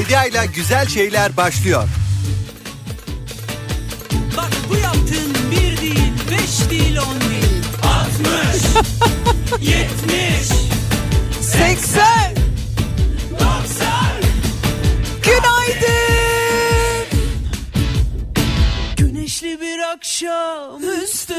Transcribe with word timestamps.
Bediayla 0.00 0.44
güzel 0.44 0.86
şeyler 0.86 1.36
başlıyor. 1.36 1.88
Bak 4.36 4.50
bu 4.70 4.76
yaptığın 4.76 5.34
bir 5.50 5.80
değil, 5.80 6.12
beş 6.30 6.70
değil, 6.70 6.98
on 6.98 7.20
değil. 7.20 7.64
Altmış, 7.82 8.62
yetmiş, 9.68 10.48
80 11.40 12.34
doksan. 13.30 14.20
Günaydın. 15.22 17.06
Güneşli 18.96 19.60
bir 19.60 19.78
akşam 19.94 20.82
üstü 21.02 21.34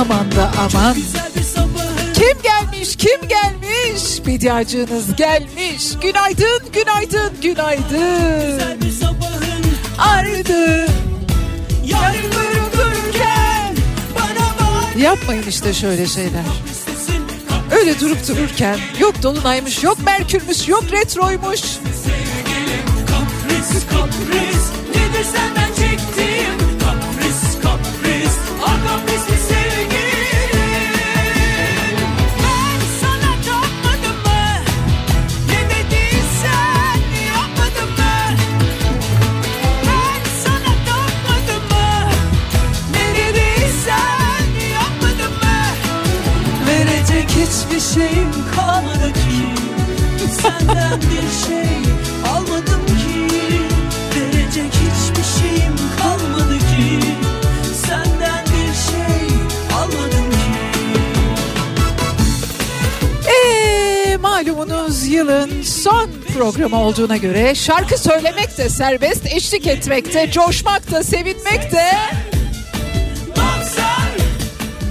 Aman 0.00 0.32
da 0.32 0.50
aman. 0.58 0.96
Kim 2.14 2.42
gelmiş 2.42 2.96
kim 2.96 3.28
gelmiş? 3.28 4.26
Bediacınız 4.26 5.16
gelmiş. 5.16 5.82
Günaydın 6.02 6.60
günaydın 6.72 7.32
günaydın. 7.42 8.60
Ardı. 9.98 10.86
Yapmayın 14.98 15.44
işte 15.48 15.74
şöyle 15.74 16.06
şeyler. 16.06 16.44
Öyle 17.72 18.00
durup 18.00 18.28
dururken 18.28 18.78
yok 18.98 19.22
dolunaymış 19.22 19.82
yok 19.84 19.98
merkürmüş 20.04 20.68
yok 20.68 20.84
retroymuş. 20.92 21.60
Kapris 23.06 23.86
kapris 23.90 24.70
Nedir 24.94 25.24
senden 25.24 25.59
şeyim 47.94 48.30
kalmadı 48.56 49.12
ki. 49.12 49.40
Senden 50.42 51.00
bir 51.00 51.46
şey 51.46 51.76
almadım 52.32 52.86
ki. 52.86 53.34
Verecek 54.16 54.72
hiçbir 54.72 55.40
şeyim 55.40 55.74
kalmadı 55.98 56.58
ki. 56.58 57.00
Senden 57.86 58.44
bir 58.44 58.74
şey 58.90 59.26
almadım 59.76 60.30
ki. 60.30 60.60
Eee 63.28 64.16
malumunuz 64.16 65.06
yılın 65.06 65.62
son 65.62 66.10
programı 66.38 66.80
olduğuna 66.82 67.16
göre 67.16 67.54
şarkı 67.54 67.98
söylemek 67.98 68.58
de 68.58 68.68
serbest, 68.68 69.26
eşlik 69.26 69.66
etmek 69.66 70.14
de, 70.14 70.30
coşmak 70.30 70.90
da, 70.90 71.02
sevinmek 71.02 71.72
de, 71.72 71.90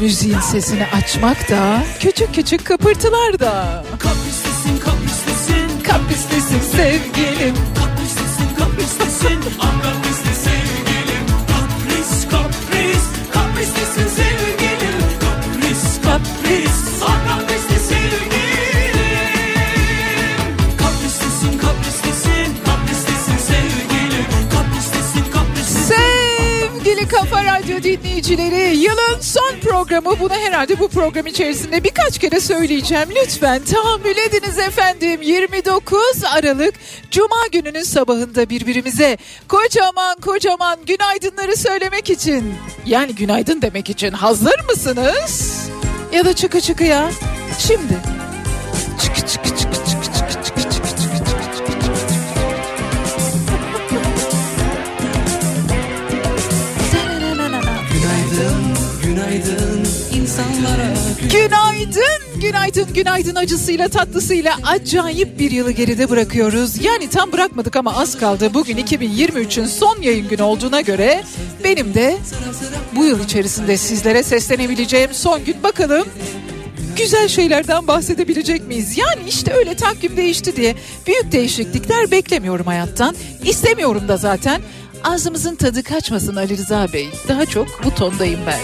müziğin 0.02 0.40
sesini 0.40 0.86
açmak 0.86 1.50
da, 1.50 1.84
küçük 2.00 2.36
küçük 2.36 2.66
kıpırtılar 2.66 3.40
da. 3.40 3.84
kapristesin 4.00 4.78
kapristesin 4.78 5.84
Kapislisin 5.84 6.60
sevgilim. 6.60 7.56
Kapristesin 7.76 8.56
kapristesin 8.58 9.40
Ah 9.60 9.84
kaprisli 9.84 10.36
sevgilim. 10.36 11.26
Kapris 11.48 12.30
kapris. 12.30 13.04
Kapristesin 13.34 14.08
sevgilim 14.16 14.39
Sevgili 27.00 27.18
Kafa 27.18 27.44
Radyo 27.44 27.84
dinleyicileri 27.84 28.78
yılın 28.78 29.20
son 29.22 29.60
programı 29.62 30.20
bunu 30.20 30.34
herhalde 30.34 30.80
bu 30.80 30.88
program 30.88 31.28
içerisinde 31.28 31.84
birkaç 31.84 32.20
kere 32.20 32.40
söyleyeceğim. 32.40 33.10
Lütfen 33.16 33.64
tahammül 33.64 34.18
ediniz 34.18 34.60
efendim 34.60 35.22
29 35.22 36.00
Aralık 36.36 36.74
Cuma 37.12 37.48
gününün 37.52 37.84
sabahında 37.84 38.50
birbirimize 38.50 39.18
kocaman 39.48 40.20
kocaman 40.22 40.80
günaydınları 40.86 41.58
söylemek 41.58 42.10
için 42.10 42.54
yani 42.86 43.16
günaydın 43.16 43.62
demek 43.62 43.90
için 43.90 44.12
hazır 44.12 44.60
mısınız? 44.70 45.68
Ya 46.14 46.26
da 46.26 46.34
çıkı 46.34 46.62
çıkı 46.62 46.84
ya 46.84 47.12
şimdi. 47.60 48.19
Günaydın, 61.32 62.42
günaydın, 62.42 62.94
günaydın 62.94 63.36
acısıyla 63.36 63.88
tatlısıyla 63.88 64.56
acayip 64.64 65.40
bir 65.40 65.52
yılı 65.52 65.72
geride 65.72 66.10
bırakıyoruz. 66.10 66.84
Yani 66.84 67.10
tam 67.10 67.32
bırakmadık 67.32 67.76
ama 67.76 67.98
az 67.98 68.18
kaldı. 68.18 68.54
Bugün 68.54 68.78
2023'ün 68.78 69.66
son 69.66 70.02
yayın 70.02 70.28
günü 70.30 70.42
olduğuna 70.42 70.82
göre 70.82 71.24
benim 71.64 71.94
de 71.94 72.18
bu 72.96 73.06
yıl 73.06 73.24
içerisinde 73.24 73.78
sizlere 73.78 74.24
seslenebileceğim 74.24 75.14
son 75.14 75.46
gün 75.46 75.64
bakalım. 75.64 76.08
Güzel 76.98 77.28
şeylerden 77.28 77.88
bahsedebilecek 77.88 78.68
miyiz? 78.68 78.98
Yani 78.98 79.22
işte 79.28 79.54
öyle 79.54 79.76
takvim 79.76 80.18
değişti 80.18 80.56
diye 80.56 80.76
büyük 81.08 81.32
değişiklikler 81.32 82.12
beklemiyorum 82.12 82.66
hayattan. 82.66 83.16
İstemiyorum 83.44 84.08
da 84.08 84.18
zaten. 84.18 84.62
Ağzımızın 85.04 85.56
tadı 85.56 85.84
kaçmasın 85.84 86.36
Ali 86.36 86.58
Rıza 86.58 86.88
Bey. 86.94 87.10
Daha 87.28 87.46
çok 87.46 87.68
bu 87.84 87.96
tondayım 87.96 88.40
ben. 88.48 88.60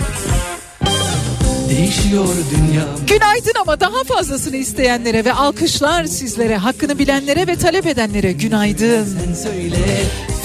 Değişiyor 1.69 2.27
dünya 2.27 2.85
Günaydın 3.07 3.59
ama 3.61 3.79
daha 3.79 4.03
fazlasını 4.03 4.55
isteyenlere 4.55 5.25
ve 5.25 5.33
alkışlar 5.33 6.05
sizlere, 6.05 6.57
hakkını 6.57 6.99
bilenlere 6.99 7.47
ve 7.47 7.55
talep 7.55 7.87
edenlere 7.87 8.31
günaydın. 8.31 9.05
Sen 9.05 9.33
söyle 9.33 9.77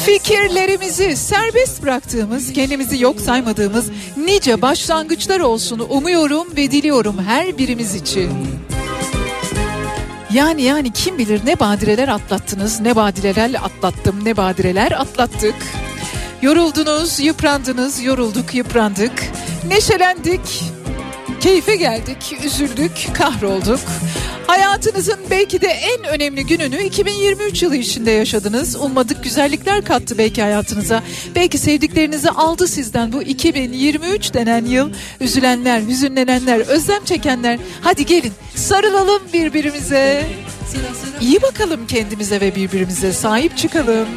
Fikirlerimizi 0.07 1.17
serbest 1.17 1.83
bıraktığımız, 1.83 2.53
kendimizi 2.53 3.03
yok 3.03 3.21
saymadığımız 3.21 3.91
nice 4.17 4.63
başlangıçlar 4.63 5.41
olsun 5.41 5.87
umuyorum 5.91 6.57
ve 6.57 6.71
diliyorum 6.71 7.19
her 7.27 7.59
birimiz 7.59 7.95
için. 7.95 8.31
Yani 10.33 10.63
yani 10.63 10.93
kim 10.93 11.19
bilir 11.19 11.41
ne 11.47 11.61
badireler 11.61 12.09
atlattınız, 12.09 12.81
ne 12.81 12.97
badireler 12.97 13.51
atlattım, 13.55 14.25
ne 14.25 14.37
badireler 14.37 14.93
atlattık. 14.93 15.55
Yoruldunuz, 16.43 17.21
yıprandınız, 17.21 18.03
yorulduk, 18.03 18.55
yıprandık, 18.55 19.13
neşelendik, 19.69 20.63
keyfe 21.41 21.77
geldik, 21.77 22.37
üzüldük, 22.45 22.93
kahrolduk. 23.15 23.81
Hayatınızın 24.51 25.19
belki 25.31 25.61
de 25.61 25.67
en 25.67 26.05
önemli 26.05 26.47
gününü 26.47 26.83
2023 26.83 27.63
yılı 27.63 27.77
içinde 27.77 28.11
yaşadınız. 28.11 28.77
Ummadık 28.77 29.25
güzellikler 29.25 29.85
kattı 29.85 30.19
belki 30.19 30.43
hayatınıza. 30.43 31.03
Belki 31.35 31.59
sevdiklerinizi 31.59 32.31
aldı 32.31 32.69
sizden 32.69 33.13
bu 33.13 33.23
2023 33.23 34.35
denen 34.35 34.65
yıl. 34.65 34.91
Üzülenler, 35.21 35.81
hüzünlenenler, 35.81 36.59
özlem 36.61 37.05
çekenler. 37.05 37.59
Hadi 37.81 38.07
gelin 38.07 38.33
sarılalım 38.55 39.23
birbirimize. 39.33 40.27
İyi 41.21 41.43
bakalım 41.43 41.87
kendimize 41.87 42.41
ve 42.41 42.57
birbirimize 42.57 43.13
sahip 43.13 43.57
çıkalım. 43.57 44.09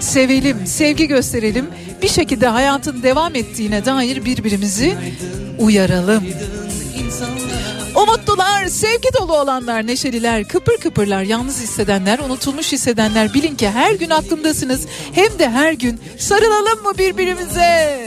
Sevelim, 0.00 0.66
sevgi 0.66 1.06
gösterelim. 1.06 1.66
Bir 2.02 2.08
şekilde 2.08 2.46
hayatın 2.46 3.02
devam 3.02 3.34
ettiğine 3.34 3.84
dair 3.84 4.24
birbirimizi 4.24 4.94
uyaralım. 5.58 6.24
Umutlular, 7.94 8.66
sevgi 8.66 9.08
dolu 9.20 9.36
olanlar, 9.36 9.86
neşeliler, 9.86 10.48
kıpır 10.48 10.76
kıpırlar, 10.76 11.22
yalnız 11.22 11.60
hissedenler, 11.62 12.18
unutulmuş 12.18 12.72
hissedenler 12.72 13.34
bilin 13.34 13.56
ki 13.56 13.70
her 13.70 13.92
gün 13.94 14.10
aklımdasınız. 14.10 14.86
Hem 15.12 15.38
de 15.38 15.50
her 15.50 15.72
gün 15.72 16.00
sarılalım 16.18 16.82
mı 16.82 16.98
birbirimize? 16.98 18.06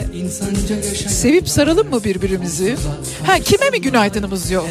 Sevip 1.09 1.49
saralım 1.49 1.89
mı 1.89 2.03
birbirimizi? 2.03 2.75
Ha 3.25 3.39
kime 3.39 3.69
mi 3.69 3.81
günaydınımız 3.81 4.51
yok? 4.51 4.67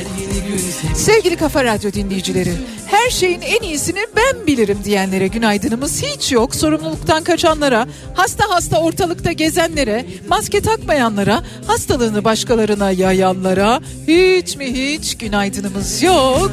Sevgili 0.97 1.37
Kafa 1.37 1.65
Radyo 1.65 1.93
dinleyicileri, 1.93 2.53
her 2.87 3.11
şeyin 3.11 3.41
en 3.41 3.63
iyisini 3.63 4.07
ben 4.17 4.47
bilirim 4.47 4.79
diyenlere 4.85 5.27
günaydınımız 5.27 6.03
hiç 6.03 6.33
yok. 6.33 6.55
Sorumluluktan 6.55 7.25
kaçanlara, 7.25 7.87
hasta 8.15 8.51
hasta 8.51 8.81
ortalıkta 8.81 9.33
gezenlere, 9.33 10.07
maske 10.29 10.61
takmayanlara, 10.61 11.43
hastalığını 11.67 12.25
başkalarına 12.25 12.91
yayanlara 12.91 13.81
hiç 14.09 14.57
mi 14.57 14.67
hiç 14.67 15.02
günaydınımız 15.19 16.03
yok. 16.03 16.51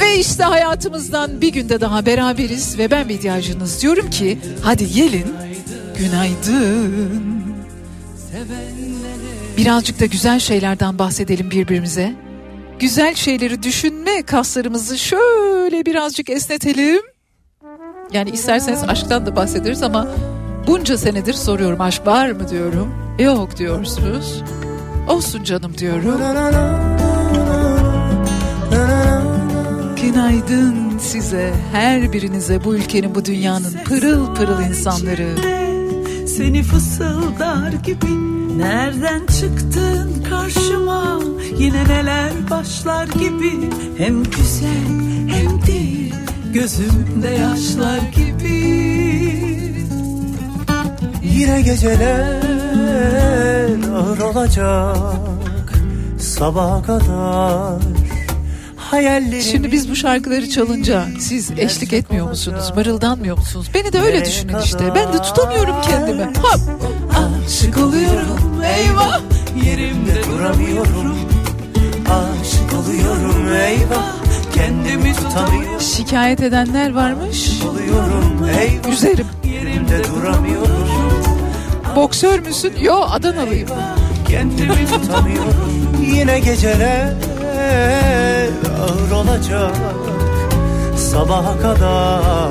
Ve 0.00 0.18
işte 0.18 0.42
hayatımızdan 0.42 1.40
bir 1.40 1.48
günde 1.48 1.80
daha 1.80 2.06
beraberiz 2.06 2.78
ve 2.78 2.90
ben 2.90 3.08
bir 3.08 3.14
ihtiyacınız 3.14 3.82
diyorum 3.82 4.10
ki 4.10 4.38
hadi 4.62 4.92
gelin 4.92 5.26
günaydın. 5.98 7.44
Birazcık 9.56 10.00
da 10.00 10.06
güzel 10.06 10.38
şeylerden 10.38 10.98
bahsedelim 10.98 11.50
birbirimize. 11.50 12.14
Güzel 12.78 13.14
şeyleri 13.14 13.62
düşünme 13.62 14.22
kaslarımızı 14.22 14.98
şöyle 14.98 15.86
birazcık 15.86 16.30
esnetelim. 16.30 17.02
Yani 18.12 18.30
isterseniz 18.30 18.82
aşktan 18.82 19.26
da 19.26 19.36
bahsederiz 19.36 19.82
ama 19.82 20.08
bunca 20.66 20.98
senedir 20.98 21.34
soruyorum 21.34 21.80
aşk 21.80 22.06
var 22.06 22.30
mı 22.30 22.48
diyorum. 22.48 22.94
Yok 23.18 23.56
diyorsunuz. 23.56 24.42
Olsun 25.08 25.44
canım 25.44 25.78
diyorum. 25.78 27.03
Günaydın 30.04 30.98
size, 30.98 31.54
her 31.72 32.12
birinize 32.12 32.64
bu 32.64 32.74
ülkenin, 32.74 33.14
bu 33.14 33.24
dünyanın 33.24 33.74
pırıl 33.84 34.34
pırıl 34.34 34.60
insanları. 34.60 35.36
Seni 36.26 36.62
fısıldar 36.62 37.72
gibi 37.72 38.10
Nereden 38.58 39.26
çıktın 39.26 40.24
karşıma? 40.30 41.20
Yine 41.58 41.84
neler 41.84 42.32
başlar 42.50 43.06
gibi? 43.06 43.70
Hem 43.98 44.24
güzel 44.24 44.84
hem 45.28 45.66
değil 45.66 46.14
Gözümde 46.54 47.28
yaşlar 47.28 47.98
gibi. 47.98 48.64
Yine 51.22 51.62
geceler 51.62 52.42
ağır 53.96 54.18
olacak 54.18 55.72
Sabaha 56.18 56.82
kadar 56.82 57.93
hayallerim 58.94 59.42
Şimdi 59.42 59.72
biz 59.72 59.90
bu 59.90 59.96
şarkıları 59.96 60.48
çalınca 60.50 61.06
siz 61.20 61.50
eşlik 61.50 61.92
etmiyor 61.92 62.28
musunuz? 62.28 62.72
Mırıldanmıyor 62.76 63.38
musunuz? 63.38 63.70
Beni 63.74 63.92
de 63.92 64.00
öyle 64.00 64.24
düşünün 64.24 64.56
işte. 64.64 64.94
Ben 64.94 65.12
de 65.12 65.22
tutamıyorum 65.22 65.74
kendimi. 65.90 66.22
Hop. 66.22 66.60
Aşık 67.46 67.78
oluyorum 67.78 68.62
eyvah 68.76 69.20
Yerimde 69.66 70.24
duramıyorum 70.30 71.16
Aşık 72.10 72.72
oluyorum 72.80 73.52
eyvah 73.54 74.12
Kendimi 74.54 75.14
tutamıyorum 75.14 75.80
Şikayet 75.80 76.42
edenler 76.42 76.94
varmış. 76.94 77.50
Oluyorum 77.70 78.48
eyvah 78.60 78.92
Üzerim. 78.92 79.26
Yerimde 79.44 80.02
duramıyorum 80.04 80.88
Boksör 81.96 82.38
müsün? 82.38 82.72
Yo 82.80 83.00
Adanalıyım. 83.10 83.68
Kendimi 84.28 84.86
Tutamıyorum 84.86 85.96
Yine 86.14 86.40
geceler 86.40 87.14
ağır 88.84 89.10
olacak 89.10 89.76
Sabaha 90.96 91.60
kadar 91.60 92.50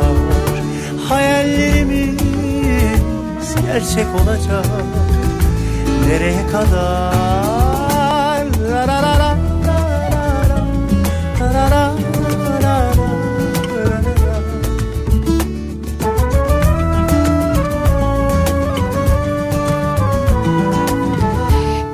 hayallerimiz 1.10 2.18
gerçek 3.66 4.08
olacak 4.24 4.66
Nereye 6.08 6.48
kadar? 6.48 7.14
La 8.72 8.88
la 8.88 9.04
la 9.04 9.20
la 9.20 9.38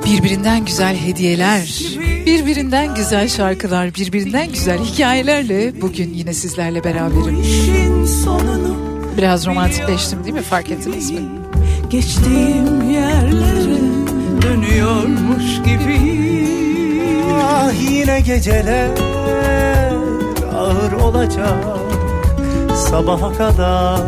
birbirinden 0.04 0.64
güzel 0.64 0.96
hediyeler 0.96 1.89
birbirinden 2.26 2.94
güzel 2.94 3.28
şarkılar, 3.28 3.94
birbirinden 3.94 4.52
güzel 4.52 4.78
hikayelerle 4.78 5.80
bugün 5.82 6.14
yine 6.14 6.34
sizlerle 6.34 6.84
beraberim. 6.84 7.42
Biraz 9.16 9.46
romantikleştim 9.46 10.24
değil 10.24 10.34
mi? 10.34 10.42
Fark 10.42 10.70
ettiniz 10.70 11.10
mi? 11.10 11.20
Geçtiğim 11.90 12.90
yerlere 12.90 13.80
dönüyormuş 14.42 15.62
gibi 15.64 16.20
Ah 17.42 17.72
yine 17.90 18.20
geceler 18.20 18.90
ağır 20.54 20.92
olacak 20.92 21.64
Sabaha 22.76 23.32
kadar 23.32 24.00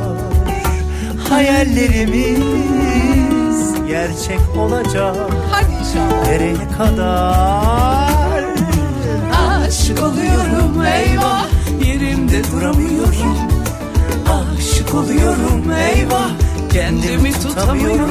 hayallerimiz 1.29 2.38
gerçek 3.93 4.41
olacak. 4.59 5.17
Hadi 5.50 5.73
inşallah. 5.81 6.27
Nereye 6.27 6.69
kadar? 6.79 8.44
Aşık 9.67 10.03
oluyorum 10.03 10.85
eyvah. 10.85 11.47
Yerimde 11.87 12.43
duramıyorum. 12.53 13.37
Aşık 14.29 14.94
oluyorum 14.94 15.73
eyvah. 15.73 16.31
Kendimi 16.73 17.33
tutamıyorum. 17.33 18.11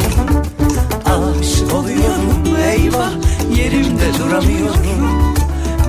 Aşık 1.05 1.73
oluyorum 1.73 2.57
eyvah. 2.65 3.11
Yerimde 3.57 4.13
duramıyorum. 4.19 5.33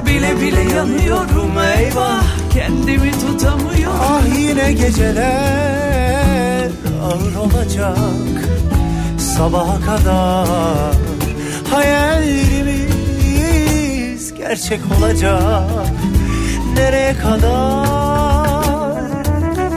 Bile 0.06 0.41
bile 0.41 0.75
yanıyorum 0.75 1.59
eyvah. 1.77 2.23
Kendimi 2.55 3.12
tutamıyorum. 3.12 4.00
Ah 4.03 4.39
yine 4.39 4.73
geceler 4.73 6.71
ağır 7.03 7.35
olacak 7.35 8.52
Sabaha 9.37 9.81
kadar 9.81 10.96
hayallerimiz 11.70 14.34
gerçek 14.34 14.81
olacak. 14.98 15.86
Nereye 16.77 17.15
kadar? 17.19 19.03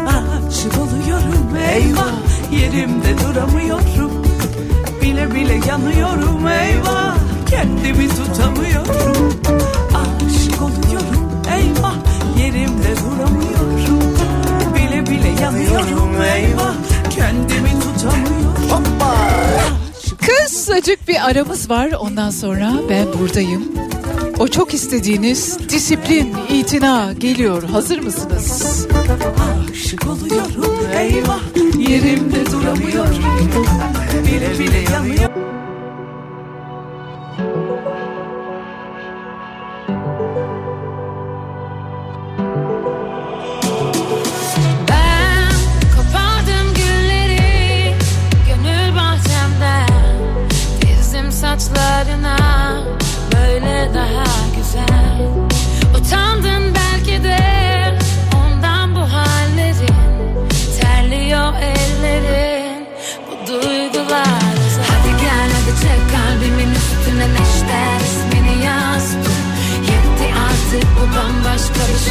Aşık 0.07 0.77
oluyorum 0.77 1.55
eyvah. 1.73 2.11
Yerimde 2.51 3.15
duramıyorum. 3.23 4.11
Bile 5.01 5.35
bile 5.35 5.59
yanıyorum 5.67 6.47
eyvah. 6.47 7.15
Kendimi 7.49 8.09
tutamıyorum. 8.09 9.33
Aşık 9.95 10.61
oluyorum 10.61 11.31
eyvah. 11.57 11.95
Yerimde 12.39 12.95
duramıyorum. 12.97 14.15
Bile 14.75 15.05
bile 15.05 15.29
yanıyorum 15.41 16.21
eyvah 16.35 16.74
Kısacık 20.85 21.07
bir 21.07 21.29
aramız 21.29 21.69
var. 21.69 21.91
Ondan 21.99 22.29
sonra 22.29 22.73
ben 22.89 23.07
buradayım. 23.19 23.63
O 24.39 24.47
çok 24.47 24.73
istediğiniz 24.73 25.59
disiplin, 25.69 26.35
itina 26.49 27.13
geliyor. 27.13 27.63
Hazır 27.63 27.99
mısınız? 27.99 28.87
Aşık 29.71 30.07
oluyorum 30.07 30.87
eyvah 30.97 31.39
Yerimde 31.89 32.45
duramıyorum 32.45 33.23
Bile 34.27 34.59
bile 34.59 34.77
yanıyorum 34.93 35.24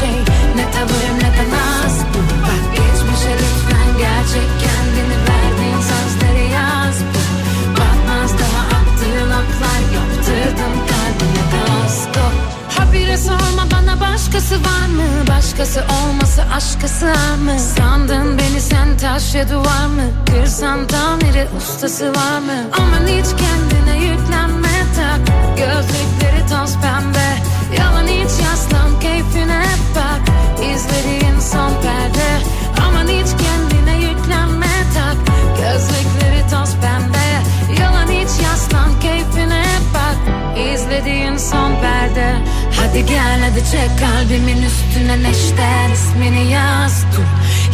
şey 0.05 0.19
Ne 0.57 0.71
tavırım 0.71 1.19
ne 1.23 1.31
temas 1.37 1.97
bu 2.13 2.21
Bak 2.47 2.65
geçmişe 2.77 3.33
lütfen 3.41 3.89
gerçek 3.99 4.49
kendini 4.65 5.17
verdiğin 5.29 5.81
sözleri 5.91 6.51
yaz 6.53 6.97
bu 7.13 7.21
Batmaz 7.81 8.31
daha 8.41 8.63
attığın 8.77 9.31
aklar 9.41 9.81
yaptırdım 9.97 10.75
kalbine 10.91 11.45
kasko 11.53 12.25
Habire 12.77 13.19
sorma 13.19 13.65
bana 13.73 14.01
başkası 14.01 14.55
var 14.55 14.87
mı? 14.97 15.09
Başkası 15.29 15.85
olması 16.03 16.43
aşkası 16.57 17.07
var 17.07 17.37
mı? 17.45 17.59
Sandın 17.77 18.39
beni 18.39 18.61
sen 18.61 18.99
taş 18.99 19.35
ya 19.35 19.49
duvar 19.51 19.87
mı? 19.87 20.07
Kırsan 20.27 20.87
tamiri 20.87 21.47
ustası 21.59 22.09
var 22.09 22.39
mı? 22.39 22.59
Aman 22.79 23.07
hiç 23.07 23.27
kendine 23.27 24.05
yüklenme 24.05 24.77
tak 24.97 25.21
Gözlükleri 25.57 26.41
toz 26.51 26.75
pembe 26.83 27.14
Yalan 27.79 28.07
hiç 28.07 28.31
yaslan 28.45 29.01
keyfine 29.01 29.65
bak. 29.95 30.21
İzlediğin 30.75 31.41
son 31.41 31.71
perde. 31.83 32.29
Aman 32.87 33.09
hiç 33.09 33.29
kendine 33.43 34.07
yüklenme 34.07 34.75
tak. 34.95 35.17
Gözlükleri 35.57 36.43
toz 36.51 36.75
pembe. 36.75 37.29
Yalan 37.83 38.09
hiç 38.09 38.45
yaslan 38.45 39.01
keyfine 39.01 39.65
bak. 39.95 40.17
İzlediğin 40.75 41.37
son 41.37 41.73
perde. 41.81 42.35
Hadi 42.81 43.07
gel 43.07 43.41
hadi 43.41 43.71
çek 43.71 43.91
kalbimin 43.99 44.63
üstüne 44.63 45.23
neşter 45.23 45.91
ismini 45.93 46.51
yaz 46.51 47.05
dur. 47.17 47.29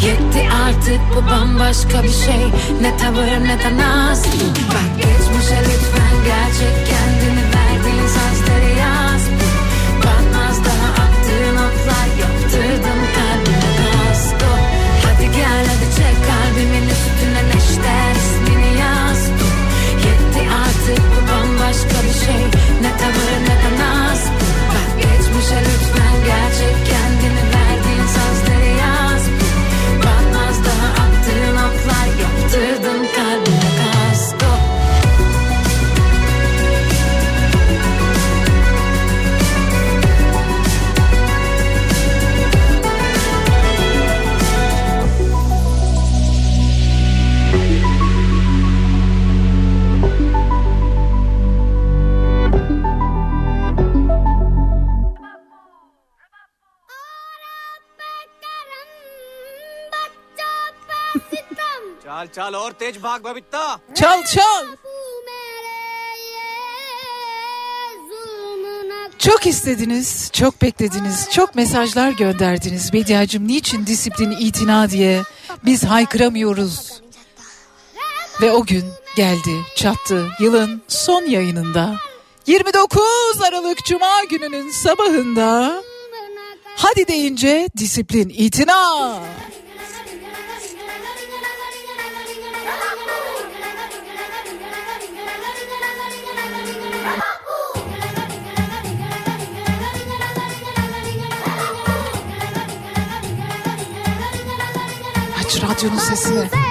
Yetti 0.06 0.48
artık 0.66 1.00
bu 1.16 1.30
bambaşka 1.30 2.02
bir 2.02 2.12
şey. 2.26 2.42
Ne 2.82 2.96
tavır 2.96 3.44
ne 3.44 3.58
de 3.58 3.76
dur 3.76 4.24
Bak 4.68 4.96
geçmişe 4.96 5.58
lütfen 5.60 6.24
gerçek 6.24 6.86
kendini 6.86 7.49
otlar 11.80 12.06
yaptırdım 12.20 13.00
kalbime 13.16 13.70
kasko 13.78 14.52
Hadi 15.04 15.26
gel 15.36 15.64
hadi 15.70 15.96
çek 15.96 16.16
kalbimin 16.28 16.86
üstüne 16.94 17.42
neşter 17.48 18.14
ismini 18.22 18.80
yaz 18.80 19.22
Yetti 20.06 20.42
artık 20.62 21.04
bu 21.12 21.28
bambaşka 21.32 21.98
bir 22.06 22.26
şey. 22.26 22.42
Ne 22.82 22.96
tavır 23.00 23.30
ne 23.42 23.56
de 23.62 23.82
naz 23.82 24.22
geçmişe 24.96 25.58
lütfen 25.60 26.16
gerçek 26.26 26.89
चाल 62.29 62.29
चाल 62.35 62.55
और 62.55 62.71
तेज 62.81 62.95
भाग 63.05 63.19
Babita 63.25 63.79
Çal 63.95 64.23
çal. 64.23 64.65
Çok 69.19 69.47
istediniz, 69.47 70.29
çok 70.33 70.61
beklediniz, 70.61 71.29
çok 71.31 71.55
mesajlar 71.55 72.09
gönderdiniz. 72.11 72.93
Bediacım 72.93 73.47
niçin 73.47 73.85
disiplin 73.85 74.31
itina 74.31 74.89
diye 74.89 75.21
biz 75.65 75.83
haykıramıyoruz. 75.83 77.01
Ve 78.41 78.51
o 78.51 78.65
gün 78.65 78.85
geldi, 79.15 79.61
çattı 79.75 80.27
yılın 80.39 80.81
son 80.87 81.21
yayınında. 81.23 81.95
29 82.47 83.03
Aralık 83.47 83.77
Cuma 83.85 84.23
gününün 84.29 84.71
sabahında 84.71 85.83
hadi 86.77 87.07
deyince 87.07 87.69
disiplin 87.77 88.29
itina. 88.29 89.19
ódio, 105.70 105.90
não 105.90 105.98
sei. 106.16 106.38
É. 106.38 106.69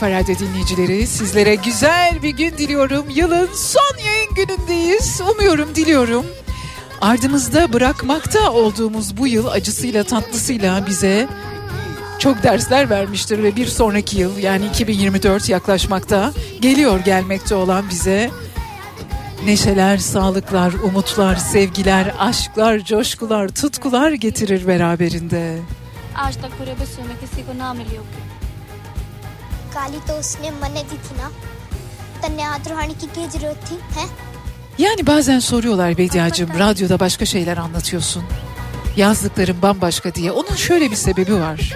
Kafa 0.00 0.10
Radyo 0.10 0.38
dinleyicileri 0.38 1.06
sizlere 1.06 1.54
güzel 1.54 2.22
bir 2.22 2.30
gün 2.30 2.58
diliyorum. 2.58 3.10
Yılın 3.10 3.48
son 3.54 4.04
yayın 4.06 4.34
günündeyiz. 4.34 5.20
Umuyorum, 5.32 5.74
diliyorum. 5.74 6.26
Ardımızda 7.00 7.72
bırakmakta 7.72 8.52
olduğumuz 8.52 9.16
bu 9.16 9.26
yıl 9.26 9.46
acısıyla 9.46 10.04
tatlısıyla 10.04 10.86
bize 10.86 11.28
çok 12.18 12.42
dersler 12.42 12.90
vermiştir 12.90 13.42
ve 13.42 13.56
bir 13.56 13.66
sonraki 13.66 14.18
yıl 14.18 14.38
yani 14.38 14.66
2024 14.66 15.48
yaklaşmakta 15.48 16.32
geliyor 16.60 17.00
gelmekte 17.00 17.54
olan 17.54 17.84
bize 17.90 18.30
neşeler, 19.44 19.98
sağlıklar, 19.98 20.72
umutlar, 20.72 21.36
sevgiler, 21.36 22.14
aşklar, 22.18 22.78
coşkular, 22.78 23.48
tutkular 23.48 24.12
getirir 24.12 24.66
beraberinde. 24.66 25.58
Aç 26.16 26.36
tak 26.36 26.58
pure 26.58 26.80
besume 26.80 27.14
kisi 27.20 27.46
ko 27.46 27.52
मिली 29.67 29.73
होगी 29.73 29.73
काली 29.73 29.99
तो 30.07 30.19
उसने 30.19 30.51
मने 30.51 30.83
दी 30.83 30.97
थी 31.05 31.15
ना 31.17 31.31
तन्ने 32.23 32.43
हाथ 32.43 32.67
रुहानी 32.69 32.93
की 33.01 33.07
क्या 33.15 33.27
जरूरत 33.27 33.59
थी 33.69 33.99
हैं 33.99 34.09
Yani 34.77 35.07
bazen 35.07 35.39
soruyorlar 35.39 35.97
Bediacığım 35.97 36.59
radyoda 36.59 36.99
başka 36.99 37.25
şeyler 37.25 37.57
anlatıyorsun. 37.57 38.23
Yazdıkların 38.97 39.61
bambaşka 39.61 40.15
diye. 40.15 40.31
Onun 40.31 40.55
şöyle 40.55 40.91
bir 40.91 40.95
sebebi 40.95 41.33
var. 41.33 41.73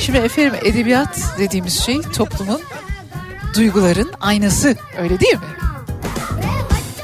Şimdi 0.00 0.18
efendim 0.18 0.54
edebiyat 0.64 1.18
dediğimiz 1.38 1.80
şey 1.84 2.02
toplumun 2.02 2.60
duyguların 3.54 4.12
aynası 4.20 4.76
öyle 4.98 5.20
değil 5.20 5.34
mi? 5.34 5.40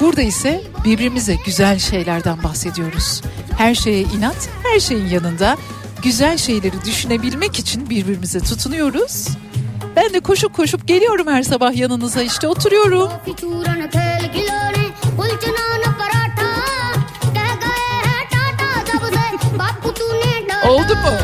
Burada 0.01 0.23
ise 0.23 0.63
birbirimize 0.85 1.37
güzel 1.47 1.79
şeylerden 1.79 2.43
bahsediyoruz. 2.43 3.23
Her 3.59 3.75
şeye 3.75 4.03
inat, 4.03 4.49
her 4.63 4.81
şeyin 4.81 5.07
yanında 5.07 5.57
güzel 6.03 6.39
şeyleri 6.39 6.85
düşünebilmek 6.85 7.59
için 7.59 7.91
birbirimize 7.91 8.41
tutunuyoruz. 8.41 9.29
ben 9.98 10.14
de 10.14 10.20
koşup 10.20 10.54
koşup 10.54 10.88
geliyorum 10.88 11.28
her 11.28 11.44
sabah 11.44 11.76
yanınıza 11.76 12.22
işte 12.22 12.48
oturuyorum. 12.48 13.12
Oldu 20.70 20.96
mu? 20.96 21.18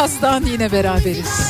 Birazdan 0.00 0.42
yine 0.46 0.72
beraberiz. 0.72 1.49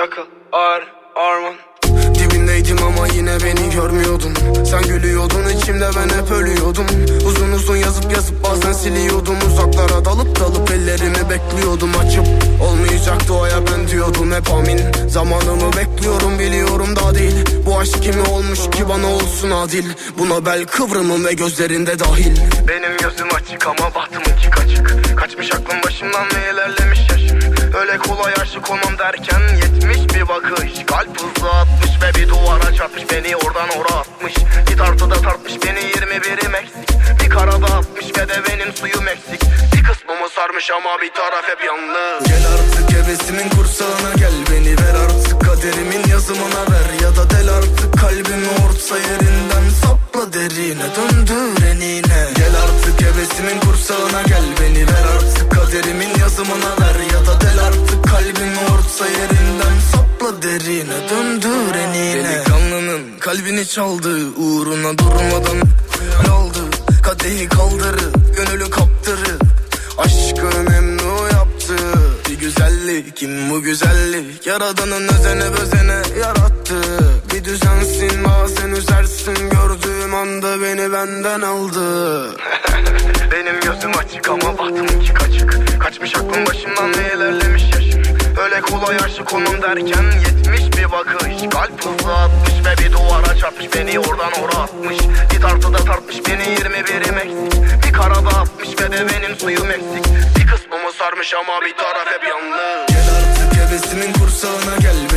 alaka 0.00 0.22
Ar, 0.52 0.82
arman 1.16 1.54
Dibindeydim 2.14 2.82
ama 2.82 3.06
yine 3.06 3.36
beni 3.44 3.70
görmüyordun. 3.74 4.34
Sen 4.64 4.82
gülüyordun 4.82 5.48
içimde 5.48 5.90
ben 5.96 6.08
hep 6.18 6.30
ölüyordum. 6.30 6.86
Uzun 7.26 7.52
uzun 7.52 7.76
yazıp 7.76 8.12
yazıp 8.12 8.44
bazen 8.44 8.72
siliyordum. 8.72 9.36
Uzaklara 9.46 10.04
dalıp 10.04 10.40
dalıp 10.40 10.70
ellerini 10.70 11.30
bekliyordum. 11.30 11.90
Açıp 11.98 12.26
olmayacak 12.62 13.28
duaya 13.28 13.56
ben 13.66 13.88
diyordum 13.88 14.32
hep 14.32 14.50
amin. 14.50 15.08
Zamanımı 15.08 15.72
bekliyorum 15.72 16.38
biliyorum 16.38 16.96
daha 16.96 17.14
değil. 17.14 17.36
Bu 17.66 17.78
aşk 17.78 18.02
kimi 18.02 18.22
olmuş 18.22 18.58
ki 18.70 18.88
bana 18.88 19.06
olsun 19.06 19.50
adil? 19.50 19.84
Buna 20.18 20.46
bel 20.46 20.64
kıvrımım 20.64 21.24
ve 21.24 21.32
gözlerinde 21.32 21.98
dahil. 21.98 22.36
Benim 22.68 22.96
gözüm 22.96 23.28
açık 23.34 23.66
ama 23.66 23.94
bahtım 23.94 24.22
açık 24.36 24.60
açık 24.60 25.16
Kaçmış 25.16 25.52
aklım 25.52 25.82
başımdan 25.86 26.24
ve 26.24 26.52
ilerlemiş? 26.52 27.09
Öyle 27.74 27.98
kolay 27.98 28.32
aşık 28.42 28.70
olmam 28.70 28.98
derken 28.98 29.40
yetmiş 29.56 30.14
bir 30.14 30.28
bakış. 30.28 30.72
Kalp 30.86 31.20
hızlı 31.20 31.50
atmış 31.50 31.90
ve 32.02 32.20
bir 32.20 32.28
duvara 32.28 32.74
çarpmış. 32.74 33.04
Beni 33.10 33.36
oradan 33.36 33.68
ora 33.78 33.94
atmış. 34.00 34.34
Bir 34.70 34.76
tartıda 34.76 35.14
tartmış 35.14 35.54
beni 35.66 35.80
21'im 35.80 36.54
eksik 36.54 36.90
Bir 37.22 37.30
karada 37.30 37.66
atmış 37.66 38.06
ve 38.18 38.28
de 38.28 38.36
benim 38.48 38.72
suyum 38.72 39.08
eksik. 39.08 39.42
Bir 39.72 39.82
kısmımı 39.84 40.28
sarmış 40.36 40.70
ama 40.70 40.90
bir 41.02 41.12
taraf 41.14 41.44
hep 41.48 41.64
yalnız. 41.64 42.24
Gel 42.28 42.44
artık 42.54 42.96
hevesimin 42.96 43.48
kursağına 43.48 44.12
gel. 44.16 44.34
Beni 44.50 44.72
ver 44.78 44.94
artık 45.04 45.40
kaderimin 45.40 46.04
yazımına 46.10 46.62
ver. 46.72 47.02
Ya 47.02 47.16
da 47.16 47.30
del 47.30 47.48
artık 47.48 48.00
kalbimi 48.00 48.48
orta 48.64 48.98
yerinden 48.98 49.66
Sapla 49.82 50.32
derine 50.32 50.88
döndür 50.96 51.66
enine. 51.66 52.20
Gel 52.36 52.54
artık 52.64 53.00
hevesimin 53.06 53.60
kursağına 53.60 54.22
gel. 54.22 54.44
Beni 54.60 54.86
ver 54.86 55.06
artık 55.16 55.50
kaderimin 55.52 56.18
yazımına 56.20 56.70
ver 56.80 57.09
del 57.40 57.64
artık 57.66 58.04
kalbimi 58.04 58.58
orta 58.58 59.06
yerinden. 59.06 59.80
Sapla 59.92 60.42
derine 60.42 61.10
döndür 61.10 61.74
enine 61.74 62.24
Delikanlının 62.24 63.18
kalbini 63.20 63.66
çaldı 63.66 64.30
Uğruna 64.36 64.98
durmadan 64.98 65.60
aldı. 66.32 66.58
Kadehi 67.02 67.48
kaldırıp 67.48 68.36
gönülü 68.36 68.70
kaptırıp 68.70 69.42
Aşkı 69.98 70.70
memnu 70.70 71.22
yaptı. 71.32 71.76
Bir 72.30 72.38
güzellik 72.38 73.16
kim 73.16 73.50
bu 73.50 73.62
güzellik? 73.62 74.46
Yaradanın 74.46 75.08
özene 75.08 75.44
bezene 75.54 76.20
yarattı 76.20 77.09
Bir 77.40 77.44
düzensin 77.44 78.24
bazen 78.24 78.70
üzersin. 78.70 79.50
Gördüğüm 79.50 80.14
anda 80.14 80.62
beni 80.62 80.92
benden 80.92 81.40
aldı. 81.40 82.30
Benim 83.32 83.60
gözüm 83.60 83.98
açık 83.98 84.28
ama 84.28 84.58
bahtımınki 84.58 85.14
kaçık. 85.14 85.80
Kaçmış 85.80 86.16
aklım 86.16 86.46
başımdan 86.46 86.88
ve 86.88 87.14
ilerlemiş 87.16 87.62
yaşım. 87.74 88.02
Öyle 88.44 88.60
kolay 88.60 88.96
aşık 88.96 89.32
olmam 89.34 89.62
derken 89.62 90.04
yetmiş 90.26 90.78
bir 90.78 90.92
bakış. 90.92 91.48
Kalp 91.50 91.84
hızlı 91.84 92.14
atmış 92.14 92.54
ve 92.66 92.84
bir 92.84 92.92
duvara 92.92 93.36
çarpmış. 93.36 93.74
Beni 93.74 93.98
oradan 93.98 94.32
ora 94.42 94.56
atmış. 94.62 94.98
Bir 95.34 95.40
tartıda 95.40 95.78
tartmış 95.78 96.16
beni 96.28 96.42
21'im 96.42 97.18
eksik 97.18 97.62
Bir 97.86 97.92
karada 97.92 98.28
atmış 98.28 98.68
ve 98.68 98.92
de 98.92 99.06
benim 99.08 99.36
suyum 99.36 99.70
eksik. 99.70 100.04
Bir 100.38 100.46
kısmımı 100.46 100.92
sarmış 100.98 101.34
ama 101.34 101.60
bir 101.60 101.76
taraf 101.76 102.06
hep 102.06 102.28
yalnız 102.28 102.88
Gel 102.88 103.08
artık 103.16 103.60
hevesimin 103.60 104.12
kursağına 104.12 104.76
gel 104.80 105.09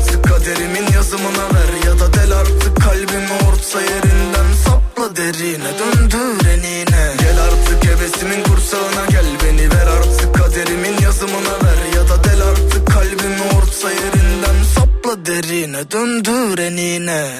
artık 0.00 0.24
kaderimin 0.24 0.92
yazımına 0.94 1.44
ver 1.54 1.86
Ya 1.86 1.98
da 2.00 2.12
del 2.12 2.32
artık 2.32 2.82
kalbimi 2.82 3.34
orta 3.48 3.80
yerinden 3.80 4.48
Sapla 4.64 5.16
derine 5.16 5.70
döndür 5.78 6.46
enine 6.48 7.14
Gel 7.18 7.38
artık 7.40 7.84
hevesimin 7.84 8.42
kursağına 8.42 9.06
gel 9.10 9.26
Beni 9.44 9.70
ver 9.70 9.86
artık 9.86 10.34
kaderimin 10.34 11.02
yazımına 11.02 11.54
ver 11.64 11.96
Ya 11.96 12.08
da 12.08 12.24
del 12.24 12.42
artık 12.42 12.86
kalbimi 12.86 13.42
orta 13.56 13.90
yerinden 13.90 14.56
Sapla 14.74 15.26
derine 15.26 15.90
döndür 15.90 16.58
enine 16.58 17.30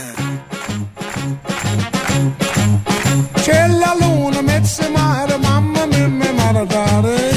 C'è 3.45 3.69
la 3.81 3.93
luna, 4.01 4.43
mezzo 4.43 4.85
mare, 4.97 5.37
mamma 5.47 5.87
mia, 5.87 6.09
mi 6.09 6.31
maradare. 6.39 7.30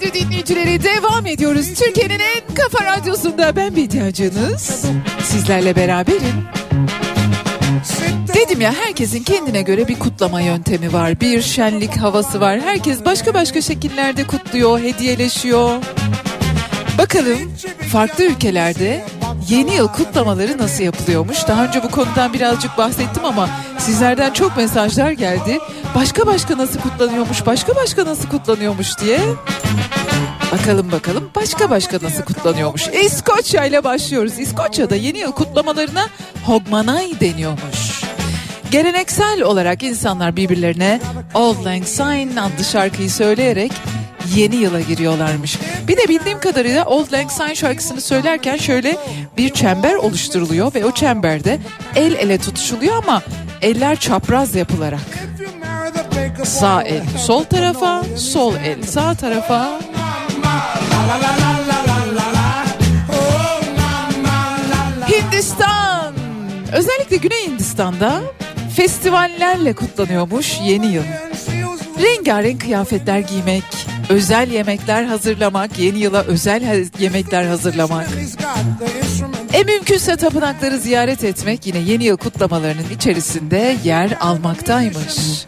Radyo 0.00 0.14
dinleyicileri 0.14 0.82
devam 0.82 1.26
ediyoruz. 1.26 1.74
Türkiye'nin 1.74 2.18
en 2.18 2.54
kafa 2.54 2.84
radyosunda 2.84 3.56
ben 3.56 3.76
Bediacınız. 3.76 4.84
Sizlerle 5.22 5.76
beraberim. 5.76 6.44
Dedim 8.34 8.60
ya 8.60 8.74
herkesin 8.74 9.22
kendine 9.22 9.62
göre 9.62 9.88
bir 9.88 9.98
kutlama 9.98 10.40
yöntemi 10.40 10.92
var. 10.92 11.20
Bir 11.20 11.42
şenlik 11.42 11.96
havası 11.96 12.40
var. 12.40 12.60
Herkes 12.60 13.04
başka 13.04 13.34
başka 13.34 13.60
şekillerde 13.60 14.26
kutluyor, 14.26 14.80
hediyeleşiyor. 14.80 15.82
Bakalım 17.00 17.52
farklı 17.92 18.24
ülkelerde 18.24 19.04
yeni 19.48 19.74
yıl 19.74 19.88
kutlamaları 19.88 20.58
nasıl 20.58 20.84
yapılıyormuş? 20.84 21.48
Daha 21.48 21.64
önce 21.64 21.82
bu 21.82 21.90
konudan 21.90 22.32
birazcık 22.32 22.78
bahsettim 22.78 23.24
ama 23.24 23.48
sizlerden 23.78 24.32
çok 24.32 24.56
mesajlar 24.56 25.10
geldi. 25.10 25.58
Başka 25.94 26.26
başka 26.26 26.58
nasıl 26.58 26.80
kutlanıyormuş, 26.80 27.46
başka 27.46 27.76
başka 27.76 28.04
nasıl 28.04 28.28
kutlanıyormuş 28.28 28.98
diye. 29.00 29.20
Bakalım 30.52 30.92
bakalım 30.92 31.30
başka 31.36 31.70
başka 31.70 31.98
nasıl 32.02 32.22
kutlanıyormuş. 32.22 32.88
İskoçya 32.88 33.64
ile 33.64 33.84
başlıyoruz. 33.84 34.38
İskoçya'da 34.38 34.96
yeni 34.96 35.18
yıl 35.18 35.32
kutlamalarına 35.32 36.08
Hogmanay 36.46 37.20
deniyormuş. 37.20 38.04
Geleneksel 38.70 39.42
olarak 39.42 39.82
insanlar 39.82 40.36
birbirlerine 40.36 41.00
Old 41.34 41.64
Lang 41.64 41.84
Syne 41.84 42.40
adlı 42.40 42.64
şarkıyı 42.64 43.10
söyleyerek 43.10 43.72
yeni 44.34 44.56
yıla 44.56 44.80
giriyorlarmış. 44.80 45.58
Bir 45.88 45.96
de 45.96 46.08
bildiğim 46.08 46.40
kadarıyla 46.40 46.84
Old 46.84 47.12
Lang 47.12 47.30
Syne 47.30 47.54
şarkısını 47.54 48.00
söylerken 48.00 48.56
şöyle 48.56 48.96
bir 49.36 49.50
çember 49.50 49.94
oluşturuluyor 49.94 50.74
ve 50.74 50.84
o 50.84 50.92
çemberde 50.94 51.58
el 51.96 52.12
ele 52.12 52.38
tutuşuluyor 52.38 52.96
ama 52.96 53.22
eller 53.62 53.96
çapraz 53.96 54.54
yapılarak. 54.54 55.00
Sağ 56.44 56.82
el 56.82 57.02
sol 57.18 57.44
tarafa, 57.44 58.04
sol 58.16 58.54
el 58.54 58.82
sağ 58.82 59.14
tarafa. 59.14 59.80
Hindistan. 65.08 66.14
Özellikle 66.72 67.16
Güney 67.16 67.46
Hindistan'da 67.46 68.22
festivallerle 68.76 69.72
kutlanıyormuş 69.72 70.60
yeni 70.60 70.86
yıl. 70.86 71.02
Rengarenk 72.02 72.60
kıyafetler 72.60 73.18
giymek, 73.18 73.64
özel 74.10 74.50
yemekler 74.50 75.04
hazırlamak, 75.04 75.78
yeni 75.78 75.98
yıla 75.98 76.22
özel 76.22 76.86
yemekler 76.98 77.44
hazırlamak. 77.44 78.08
E 79.52 79.64
mümkünse 79.64 80.16
tapınakları 80.16 80.78
ziyaret 80.78 81.24
etmek 81.24 81.66
yine 81.66 81.78
yeni 81.78 82.04
yıl 82.04 82.16
kutlamalarının 82.16 82.90
içerisinde 82.94 83.76
yer 83.84 84.10
almaktaymış. 84.20 85.46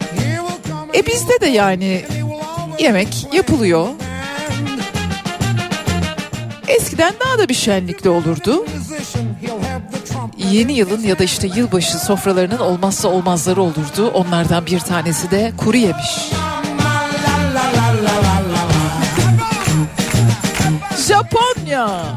E 0.94 1.06
bizde 1.06 1.40
de 1.40 1.46
yani 1.46 2.04
yemek 2.78 3.26
yapılıyor. 3.32 3.88
Eskiden 6.68 7.14
daha 7.20 7.38
da 7.38 7.48
bir 7.48 7.54
şenlikli 7.54 8.10
olurdu. 8.10 8.66
Yeni 10.50 10.72
yılın 10.72 11.02
ya 11.02 11.18
da 11.18 11.24
işte 11.24 11.50
yılbaşı 11.56 11.98
sofralarının 11.98 12.58
olmazsa 12.58 13.08
olmazları 13.08 13.62
olurdu. 13.62 14.10
Onlardan 14.14 14.66
bir 14.66 14.80
tanesi 14.80 15.30
de 15.30 15.52
kuru 15.56 15.76
yemiş. 15.76 16.32
Japonya. 21.82 22.16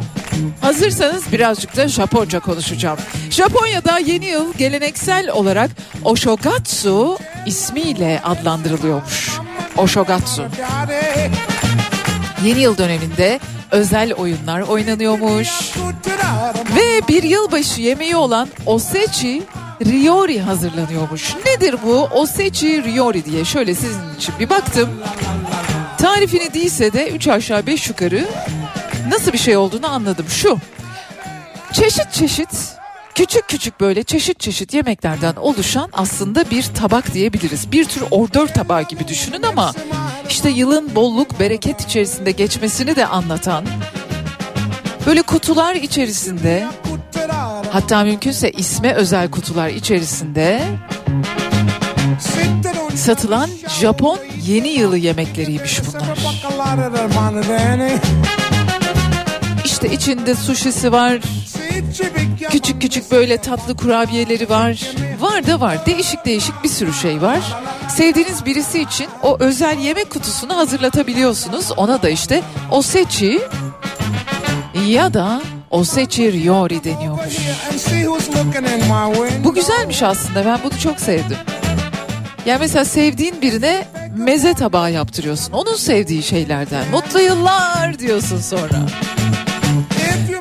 Hazırsanız 0.61 1.31
birazcık 1.31 1.75
da 1.75 1.87
Japonca 1.87 2.39
konuşacağım. 2.39 2.97
Japonya'da 3.29 3.99
yeni 3.99 4.25
yıl 4.25 4.53
geleneksel 4.53 5.29
olarak 5.29 5.71
Oshogatsu 6.03 7.17
ismiyle 7.45 8.21
adlandırılıyormuş. 8.23 9.29
Oshogatsu. 9.77 10.45
Yeni 12.43 12.59
yıl 12.59 12.77
döneminde 12.77 13.39
özel 13.71 14.13
oyunlar 14.13 14.61
oynanıyormuş. 14.61 15.49
Ve 16.75 17.07
bir 17.07 17.23
yılbaşı 17.23 17.81
yemeği 17.81 18.15
olan 18.15 18.49
Osechi 18.65 19.43
Ryori 19.85 20.41
hazırlanıyormuş. 20.41 21.35
Nedir 21.45 21.75
bu 21.85 22.03
Osechi 22.03 22.83
Ryori 22.83 23.25
diye 23.25 23.45
şöyle 23.45 23.75
sizin 23.75 24.15
için 24.17 24.35
bir 24.39 24.49
baktım. 24.49 24.89
Tarifini 25.97 26.53
değilse 26.53 26.93
de 26.93 27.09
3 27.09 27.27
aşağı 27.27 27.65
5 27.65 27.89
yukarı 27.89 28.27
nasıl 29.09 29.33
bir 29.33 29.37
şey 29.37 29.57
olduğunu 29.57 29.87
anladım. 29.91 30.25
Şu 30.29 30.57
çeşit 31.73 32.11
çeşit 32.11 32.49
küçük 33.15 33.47
küçük 33.47 33.79
böyle 33.79 34.03
çeşit 34.03 34.39
çeşit 34.39 34.73
yemeklerden 34.73 35.35
oluşan 35.35 35.89
aslında 35.93 36.49
bir 36.51 36.63
tabak 36.63 37.13
diyebiliriz. 37.13 37.71
Bir 37.71 37.85
tür 37.85 38.03
ordör 38.11 38.47
tabağı 38.47 38.81
gibi 38.81 39.07
düşünün 39.07 39.43
ama 39.43 39.73
işte 40.29 40.49
yılın 40.49 40.95
bolluk 40.95 41.39
bereket 41.39 41.81
içerisinde 41.81 42.31
geçmesini 42.31 42.95
de 42.95 43.05
anlatan 43.05 43.65
böyle 45.05 45.21
kutular 45.21 45.75
içerisinde 45.75 46.67
hatta 47.71 48.03
mümkünse 48.03 48.51
isme 48.51 48.93
özel 48.93 49.31
kutular 49.31 49.69
içerisinde 49.69 50.61
satılan 52.95 53.49
Japon 53.79 54.19
yeni 54.45 54.67
yılı 54.67 54.97
yemekleriymiş 54.97 55.81
bunlar. 55.87 56.17
İşte 59.75 59.91
içinde 59.91 60.35
sushisi 60.35 60.91
var, 60.91 61.19
Küçük 62.51 62.81
küçük 62.81 63.11
böyle 63.11 63.37
tatlı 63.37 63.75
kurabiyeleri 63.75 64.49
var. 64.49 64.91
Var 65.19 65.47
da 65.47 65.59
var. 65.61 65.85
Değişik 65.85 66.25
değişik 66.25 66.63
bir 66.63 66.69
sürü 66.69 66.93
şey 66.93 67.21
var. 67.21 67.39
Sevdiğiniz 67.89 68.45
birisi 68.45 68.81
için 68.81 69.07
o 69.23 69.37
özel 69.39 69.79
yemek 69.79 70.09
kutusunu 70.09 70.57
hazırlatabiliyorsunuz. 70.57 71.71
Ona 71.77 72.01
da 72.01 72.09
işte 72.09 72.41
o 72.71 72.81
seçi 72.81 73.41
ya 74.87 75.13
da 75.13 75.41
o 75.69 75.83
seçi 75.83 76.33
riori 76.33 76.83
deniyormuş. 76.83 77.37
Bu 79.43 79.53
güzelmiş 79.53 80.03
aslında. 80.03 80.45
Ben 80.45 80.59
bunu 80.63 80.79
çok 80.79 80.99
sevdim. 80.99 81.37
Yani 82.45 82.59
mesela 82.59 82.85
sevdiğin 82.85 83.41
birine 83.41 83.87
meze 84.17 84.53
tabağı 84.53 84.91
yaptırıyorsun. 84.91 85.53
Onun 85.53 85.75
sevdiği 85.75 86.23
şeylerden. 86.23 86.85
Mutlu 86.91 87.19
yıllar 87.19 87.99
diyorsun 87.99 88.41
sonra. 88.41 88.85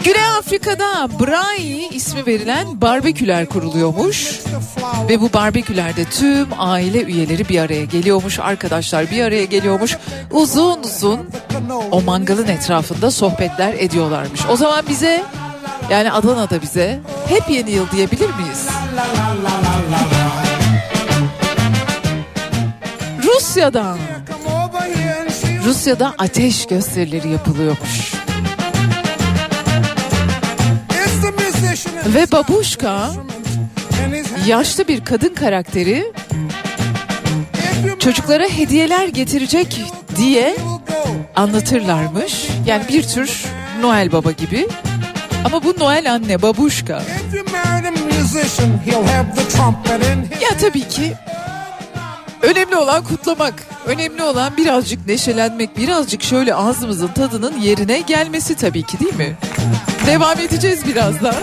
Güney 0.05 0.27
Afrika'da 0.39 1.09
Brai 1.21 1.89
ismi 1.93 2.27
verilen 2.27 2.81
barbeküler 2.81 3.47
kuruluyormuş. 3.47 4.41
Ve 5.09 5.21
bu 5.21 5.33
barbekülerde 5.33 6.05
tüm 6.05 6.49
aile 6.59 7.03
üyeleri 7.03 7.49
bir 7.49 7.59
araya 7.59 7.85
geliyormuş. 7.85 8.39
Arkadaşlar 8.39 9.11
bir 9.11 9.23
araya 9.23 9.45
geliyormuş. 9.45 9.97
Uzun 10.31 10.83
uzun 10.83 11.21
o 11.91 12.01
mangalın 12.01 12.49
etrafında 12.49 13.11
sohbetler 13.11 13.75
ediyorlarmış. 13.75 14.41
O 14.51 14.57
zaman 14.57 14.85
bize 14.89 15.25
yani 15.91 16.13
Adana'da 16.13 16.63
bize 16.63 17.01
hep 17.29 17.51
yeni 17.51 17.71
yıl 17.71 17.91
diyebilir 17.91 18.31
miyiz? 18.35 18.67
Rusya'dan. 23.25 23.99
Rusya'da 25.65 26.15
ateş 26.19 26.67
gösterileri 26.67 27.29
yapılıyormuş. 27.29 28.24
Ve 32.07 32.33
Babuşka 32.33 33.11
yaşlı 34.47 34.89
bir 34.89 35.05
kadın 35.05 35.35
karakteri 35.35 36.13
çocuklara 37.99 38.45
hediyeler 38.45 39.09
getirecek 39.09 39.83
diye 40.17 40.57
anlatırlarmış. 41.37 42.49
Yani 42.67 42.85
bir 42.89 43.03
tür 43.03 43.45
Noel 43.81 44.13
Baba 44.13 44.33
gibi. 44.33 44.69
Ama 45.45 45.65
bu 45.65 45.75
Noel 45.79 46.13
anne 46.13 46.43
Babuşka. 46.43 47.03
Ya 50.43 50.59
tabii 50.61 50.89
ki 50.89 51.13
önemli 52.43 52.77
olan 52.77 53.05
kutlamak. 53.05 53.55
Önemli 53.87 54.23
olan 54.23 54.57
birazcık 54.57 55.07
neşelenmek, 55.07 55.77
birazcık 55.79 56.23
şöyle 56.23 56.55
ağzımızın 56.55 57.09
tadının 57.09 57.61
yerine 57.61 58.01
gelmesi 58.01 58.55
tabii 58.55 58.83
ki 58.83 59.01
değil 59.01 59.15
mi? 59.15 59.37
Devam 60.07 60.41
edeceğiz 60.41 60.87
birazdan. 60.87 61.35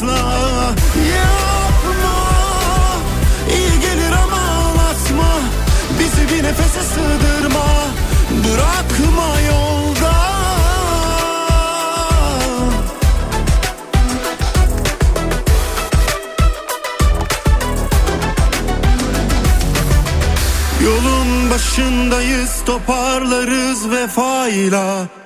Asla 0.00 0.74
Yapma. 1.14 2.16
İyi 3.48 3.80
gelir 3.80 4.12
ama 4.12 4.36
ağlatma. 4.36 5.40
Bizi 5.98 6.34
bir 6.34 6.42
nefese 6.42 6.80
sığdırma. 6.82 7.66
Bırakma 8.30 9.40
yolda. 9.48 10.12
Yolun 20.84 21.50
başındayız 21.50 22.50
toparlarız 22.66 23.90
vefayla 23.90 25.19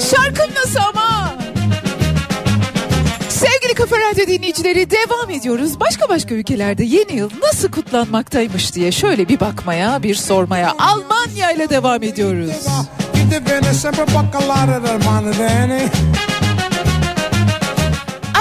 Şarkın 0.00 0.50
nasıl 0.54 0.78
ama? 0.94 1.34
Sevgili 3.28 3.74
Kafa 3.74 3.96
Radyo 3.96 4.26
dinleyicileri 4.26 4.90
devam 4.90 5.30
ediyoruz. 5.30 5.80
Başka 5.80 6.08
başka 6.08 6.34
ülkelerde 6.34 6.84
yeni 6.84 7.12
yıl 7.12 7.30
nasıl 7.42 7.70
kutlanmaktaymış 7.70 8.74
diye 8.74 8.92
şöyle 8.92 9.28
bir 9.28 9.40
bakmaya, 9.40 10.02
bir 10.02 10.14
sormaya. 10.14 10.74
Almanya 10.78 11.52
ile 11.52 11.68
devam 11.70 12.02
ediyoruz. 12.02 12.66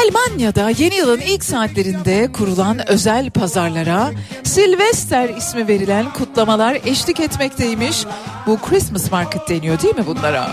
Almanya'da 0.02 0.70
yeni 0.70 0.96
yılın 0.96 1.20
ilk 1.20 1.44
saatlerinde 1.44 2.32
kurulan 2.32 2.90
özel 2.90 3.30
pazarlara 3.30 4.12
Silvester 4.44 5.30
ismi 5.30 5.68
verilen 5.68 6.14
kutlamalar 6.14 6.78
eşlik 6.86 7.20
etmekteymiş. 7.20 8.06
Bu 8.48 8.60
Christmas 8.62 9.12
Market 9.12 9.50
deniyor 9.50 9.82
değil 9.82 9.96
mi 9.96 10.06
bunlara? 10.06 10.50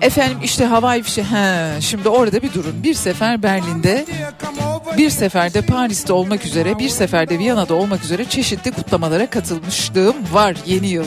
Efendim 0.00 0.38
işte 0.42 0.64
havai 0.64 1.02
fişe 1.02 1.22
he 1.22 1.80
şimdi 1.80 2.08
orada 2.08 2.42
bir 2.42 2.52
durun. 2.54 2.82
Bir 2.82 2.94
sefer 2.94 3.42
Berlin'de, 3.42 4.06
bir 4.96 5.10
seferde 5.10 5.62
Paris'te 5.62 6.12
olmak 6.12 6.44
üzere, 6.46 6.78
bir 6.78 6.88
seferde 6.88 7.38
Viyana'da 7.38 7.74
olmak 7.74 8.04
üzere 8.04 8.24
çeşitli 8.24 8.72
kutlamalara 8.72 9.30
katılmışlığım 9.30 10.16
var 10.32 10.56
yeni 10.66 10.88
yıl 10.88 11.04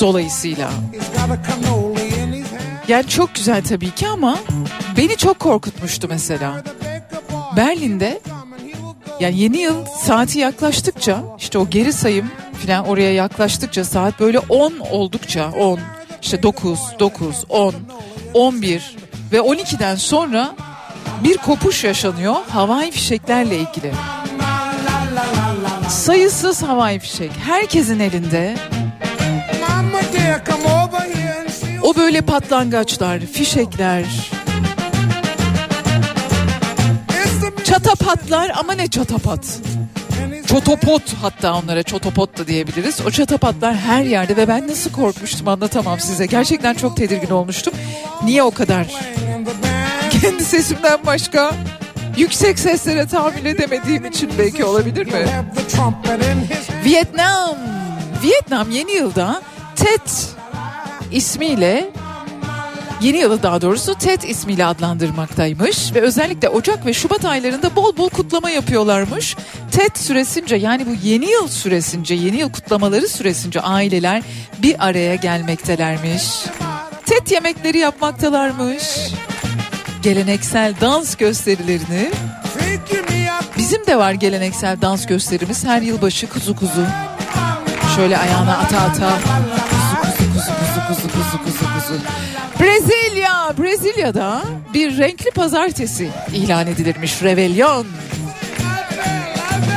dolayısıyla. 0.00 0.70
Yani 2.88 3.08
çok 3.08 3.34
güzel 3.34 3.64
tabii 3.64 3.90
ki 3.90 4.08
ama 4.08 4.38
beni 5.00 5.16
çok 5.16 5.40
korkutmuştu 5.40 6.08
mesela. 6.08 6.62
Berlin'de 7.56 8.20
yani 9.20 9.38
yeni 9.38 9.58
yıl 9.58 9.86
saati 9.86 10.38
yaklaştıkça 10.38 11.22
işte 11.38 11.58
o 11.58 11.70
geri 11.70 11.92
sayım 11.92 12.30
falan 12.66 12.86
oraya 12.86 13.12
yaklaştıkça 13.14 13.84
saat 13.84 14.20
böyle 14.20 14.38
10 14.38 14.72
oldukça 14.90 15.50
10 15.50 15.78
işte 16.22 16.42
9 16.42 16.80
9 16.98 17.44
10 17.48 17.74
11 18.34 18.96
ve 19.32 19.36
12'den 19.36 19.96
sonra 19.96 20.56
bir 21.24 21.36
kopuş 21.36 21.84
yaşanıyor 21.84 22.36
havai 22.48 22.90
fişeklerle 22.90 23.56
ilgili. 23.56 23.92
Sayısız 25.88 26.62
havai 26.62 26.98
fişek 26.98 27.30
herkesin 27.46 28.00
elinde. 28.00 28.56
O 31.82 31.96
böyle 31.96 32.20
patlangaçlar, 32.20 33.20
fişekler, 33.20 34.04
çatapatlar 37.70 38.52
ama 38.58 38.72
ne 38.72 38.86
çatapat? 38.86 39.58
Çotopot 40.48 41.02
hatta 41.22 41.54
onlara 41.54 41.82
çotopot 41.82 42.38
da 42.38 42.46
diyebiliriz. 42.46 43.00
O 43.06 43.10
çatapatlar 43.10 43.76
her 43.76 44.02
yerde 44.04 44.36
ve 44.36 44.48
ben 44.48 44.68
nasıl 44.68 44.92
korkmuştum 44.92 45.48
anlatamam 45.48 46.00
size. 46.00 46.26
Gerçekten 46.26 46.74
çok 46.74 46.96
tedirgin 46.96 47.30
olmuştum. 47.30 47.74
Niye 48.24 48.42
o 48.42 48.50
kadar? 48.50 48.86
Kendi 50.10 50.44
sesimden 50.44 50.98
başka 51.06 51.52
yüksek 52.16 52.58
seslere 52.58 53.06
tahammül 53.06 53.44
edemediğim 53.44 54.04
için 54.04 54.30
belki 54.38 54.64
olabilir 54.64 55.06
mi? 55.06 55.26
Vietnam. 56.84 57.56
Vietnam 58.22 58.70
yeni 58.70 58.92
yılda 58.92 59.42
Tet 59.76 60.28
ismiyle 61.12 61.90
yeni 63.00 63.18
yılı 63.18 63.42
daha 63.42 63.60
doğrusu 63.60 63.94
Tet 63.94 64.28
ismiyle 64.28 64.64
adlandırmaktaymış 64.66 65.94
ve 65.94 66.00
özellikle 66.00 66.48
Ocak 66.48 66.86
ve 66.86 66.94
Şubat 66.94 67.24
aylarında 67.24 67.76
bol 67.76 67.96
bol 67.96 68.08
kutlama 68.08 68.50
yapıyorlarmış. 68.50 69.36
Tet 69.72 69.98
süresince 69.98 70.56
yani 70.56 70.86
bu 70.86 71.06
yeni 71.06 71.30
yıl 71.30 71.48
süresince 71.48 72.14
yeni 72.14 72.36
yıl 72.36 72.52
kutlamaları 72.52 73.08
süresince 73.08 73.60
aileler 73.60 74.22
bir 74.58 74.86
araya 74.86 75.14
gelmektelermiş. 75.14 76.24
Tet 77.06 77.32
yemekleri 77.32 77.78
yapmaktalarmış. 77.78 78.84
Geleneksel 80.02 80.74
dans 80.80 81.16
gösterilerini. 81.16 82.10
Bizim 83.58 83.86
de 83.86 83.98
var 83.98 84.12
geleneksel 84.12 84.80
dans 84.82 85.06
gösterimiz 85.06 85.64
her 85.64 85.82
yılbaşı 85.82 86.28
kuzu 86.28 86.56
kuzu. 86.56 86.86
Şöyle 87.96 88.18
ayağına 88.18 88.58
ata 88.58 88.80
ata. 88.80 89.18
Kuzu 89.70 90.32
kuzu 90.32 90.32
kuzu 90.32 90.52
kuzu 90.88 91.08
kuzu 91.08 91.08
kuzu 91.12 91.44
kuzu 91.44 91.64
kuzu. 91.74 92.00
Brezilya, 92.60 93.54
Brezilya'da 93.58 94.42
bir 94.74 94.98
renkli 94.98 95.30
pazartesi 95.30 96.10
ilan 96.34 96.66
edilirmiş. 96.66 97.22
Revelyon. 97.22 97.86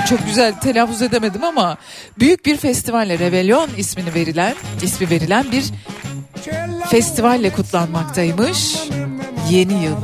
Çok 0.09 0.25
güzel 0.25 0.59
telaffuz 0.59 1.01
edemedim 1.01 1.43
ama 1.43 1.77
büyük 2.19 2.45
bir 2.45 2.57
festivalle 2.57 3.19
Revelyon 3.19 3.69
ismini 3.77 4.13
verilen, 4.13 4.55
ismi 4.81 5.09
verilen 5.09 5.45
bir 5.51 5.63
festivalle 6.89 7.49
kutlanmaktaymış. 7.49 8.75
Yeni 9.49 9.83
yıl. 9.83 9.95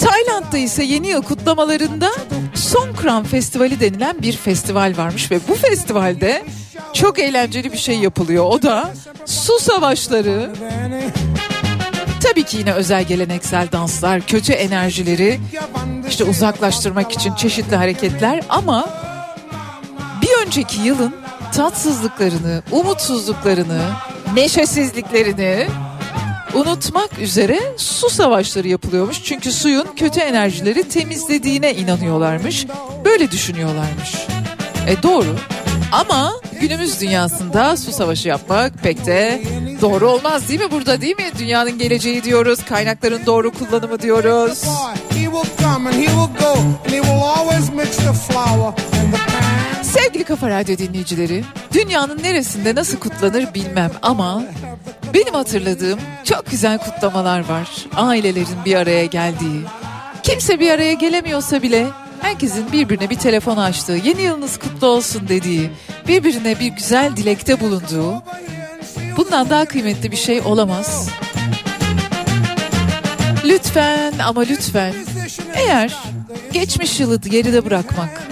Tayland'da 0.00 0.58
ise 0.58 0.84
yeni 0.84 1.08
yıl 1.08 1.22
kutlamalarında 1.22 2.10
Songkran 2.54 3.24
Festivali 3.24 3.80
denilen 3.80 4.22
bir 4.22 4.32
festival 4.32 4.94
varmış 4.96 5.30
ve 5.30 5.40
bu 5.48 5.54
festivalde 5.54 6.42
çok 6.92 7.18
eğlenceli 7.18 7.72
bir 7.72 7.78
şey 7.78 7.98
yapılıyor. 7.98 8.44
O 8.44 8.62
da 8.62 8.90
su 9.26 9.58
savaşları. 9.58 10.50
Tabii 12.22 12.42
ki 12.42 12.56
yine 12.56 12.72
özel 12.72 13.04
geleneksel 13.04 13.72
danslar, 13.72 14.20
kötü 14.20 14.52
enerjileri 14.52 15.40
işte 16.08 16.24
uzaklaştırmak 16.24 17.12
için 17.12 17.34
çeşitli 17.34 17.76
hareketler 17.76 18.42
ama 18.48 18.88
bir 20.22 20.46
önceki 20.46 20.80
yılın 20.80 21.14
tatsızlıklarını, 21.54 22.62
umutsuzluklarını, 22.70 23.80
neşesizliklerini 24.34 25.66
unutmak 26.54 27.18
üzere 27.18 27.60
su 27.76 28.10
savaşları 28.10 28.68
yapılıyormuş. 28.68 29.24
Çünkü 29.24 29.52
suyun 29.52 29.86
kötü 29.96 30.20
enerjileri 30.20 30.88
temizlediğine 30.88 31.74
inanıyorlarmış. 31.74 32.66
Böyle 33.04 33.30
düşünüyorlarmış. 33.30 34.14
E 34.86 35.02
doğru. 35.02 35.36
Ama 35.92 36.32
günümüz 36.60 37.00
dünyasında 37.00 37.76
su 37.76 37.92
savaşı 37.92 38.28
yapmak 38.28 38.72
pek 38.82 39.06
de 39.06 39.42
doğru 39.80 40.08
olmaz 40.10 40.48
değil 40.48 40.60
mi 40.60 40.70
burada 40.70 41.00
değil 41.00 41.16
mi? 41.16 41.30
Dünyanın 41.38 41.78
geleceği 41.78 42.24
diyoruz, 42.24 42.64
kaynakların 42.68 43.26
doğru 43.26 43.50
kullanımı 43.52 44.00
diyoruz. 44.02 44.64
Sevgili 49.82 50.24
Kafa 50.24 50.48
Radyo 50.50 50.78
dinleyicileri, 50.78 51.44
dünyanın 51.72 52.22
neresinde 52.22 52.74
nasıl 52.74 52.98
kutlanır 52.98 53.54
bilmem 53.54 53.90
ama 54.02 54.42
benim 55.14 55.34
hatırladığım 55.34 56.00
çok 56.24 56.50
güzel 56.50 56.78
kutlamalar 56.78 57.48
var. 57.48 57.68
Ailelerin 57.96 58.64
bir 58.64 58.74
araya 58.74 59.06
geldiği, 59.06 59.60
kimse 60.22 60.60
bir 60.60 60.70
araya 60.70 60.92
gelemiyorsa 60.92 61.62
bile 61.62 61.86
herkesin 62.22 62.72
birbirine 62.72 63.10
bir 63.10 63.18
telefon 63.18 63.56
açtığı, 63.56 63.92
yeni 64.04 64.22
yılınız 64.22 64.56
kutlu 64.56 64.86
olsun 64.86 65.28
dediği, 65.28 65.70
birbirine 66.08 66.60
bir 66.60 66.66
güzel 66.66 67.16
dilekte 67.16 67.60
bulunduğu, 67.60 68.22
bundan 69.16 69.50
daha 69.50 69.64
kıymetli 69.64 70.10
bir 70.10 70.16
şey 70.16 70.40
olamaz. 70.40 71.08
Lütfen 73.44 74.12
ama 74.18 74.40
lütfen 74.40 74.94
eğer 75.54 75.98
geçmiş 76.52 77.00
yılı 77.00 77.20
geride 77.20 77.64
bırakmak, 77.64 78.22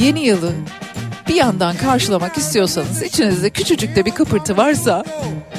yeni 0.00 0.20
yılı 0.20 0.52
bir 1.28 1.34
yandan 1.34 1.76
karşılamak 1.76 2.38
istiyorsanız 2.38 3.02
içinizde 3.02 3.50
küçücük 3.50 3.96
de 3.96 4.04
bir 4.04 4.10
kıpırtı 4.10 4.56
varsa 4.56 5.04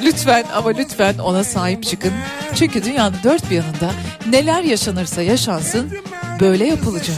lütfen 0.04 0.44
ama 0.54 0.70
lütfen 0.70 1.18
ona 1.18 1.44
sahip 1.44 1.84
çıkın. 1.84 2.12
Çünkü 2.54 2.84
dünyanın 2.84 3.16
dört 3.24 3.50
bir 3.50 3.56
yanında 3.56 3.90
neler 4.30 4.62
yaşanırsa 4.62 5.22
yaşansın 5.22 5.92
böyle 6.40 6.66
yapılacak. 6.66 7.16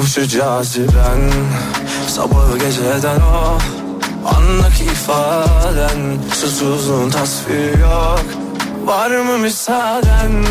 Şu 0.00 0.28
caziben 0.28 1.30
Sabahı 2.08 2.58
geceden 2.58 3.20
o 3.20 3.58
Andaki 4.24 4.84
ifaden. 4.84 6.18
Susuzluğun 6.34 7.10
tasviri 7.10 7.80
yok. 7.80 8.24
Var 8.84 9.10
mı 9.10 9.38
müsaaden? 9.38 10.44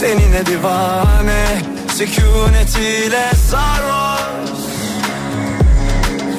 Tenine 0.00 0.46
divane 0.46 1.62
Sükunetiyle 1.94 3.30
sarhoş. 3.50 4.60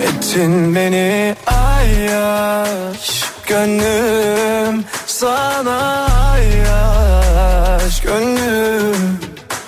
Ettin 0.04 0.76
beni 0.76 1.36
ayyaş. 1.46 3.24
Gönlüm 3.48 4.84
sana 5.08 6.08
ayyaş. 6.32 8.02
Gönlüm 8.02 9.20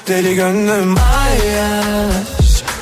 Deli 0.07 0.35
gönlüm 0.35 0.95
ayyaş 0.97 2.36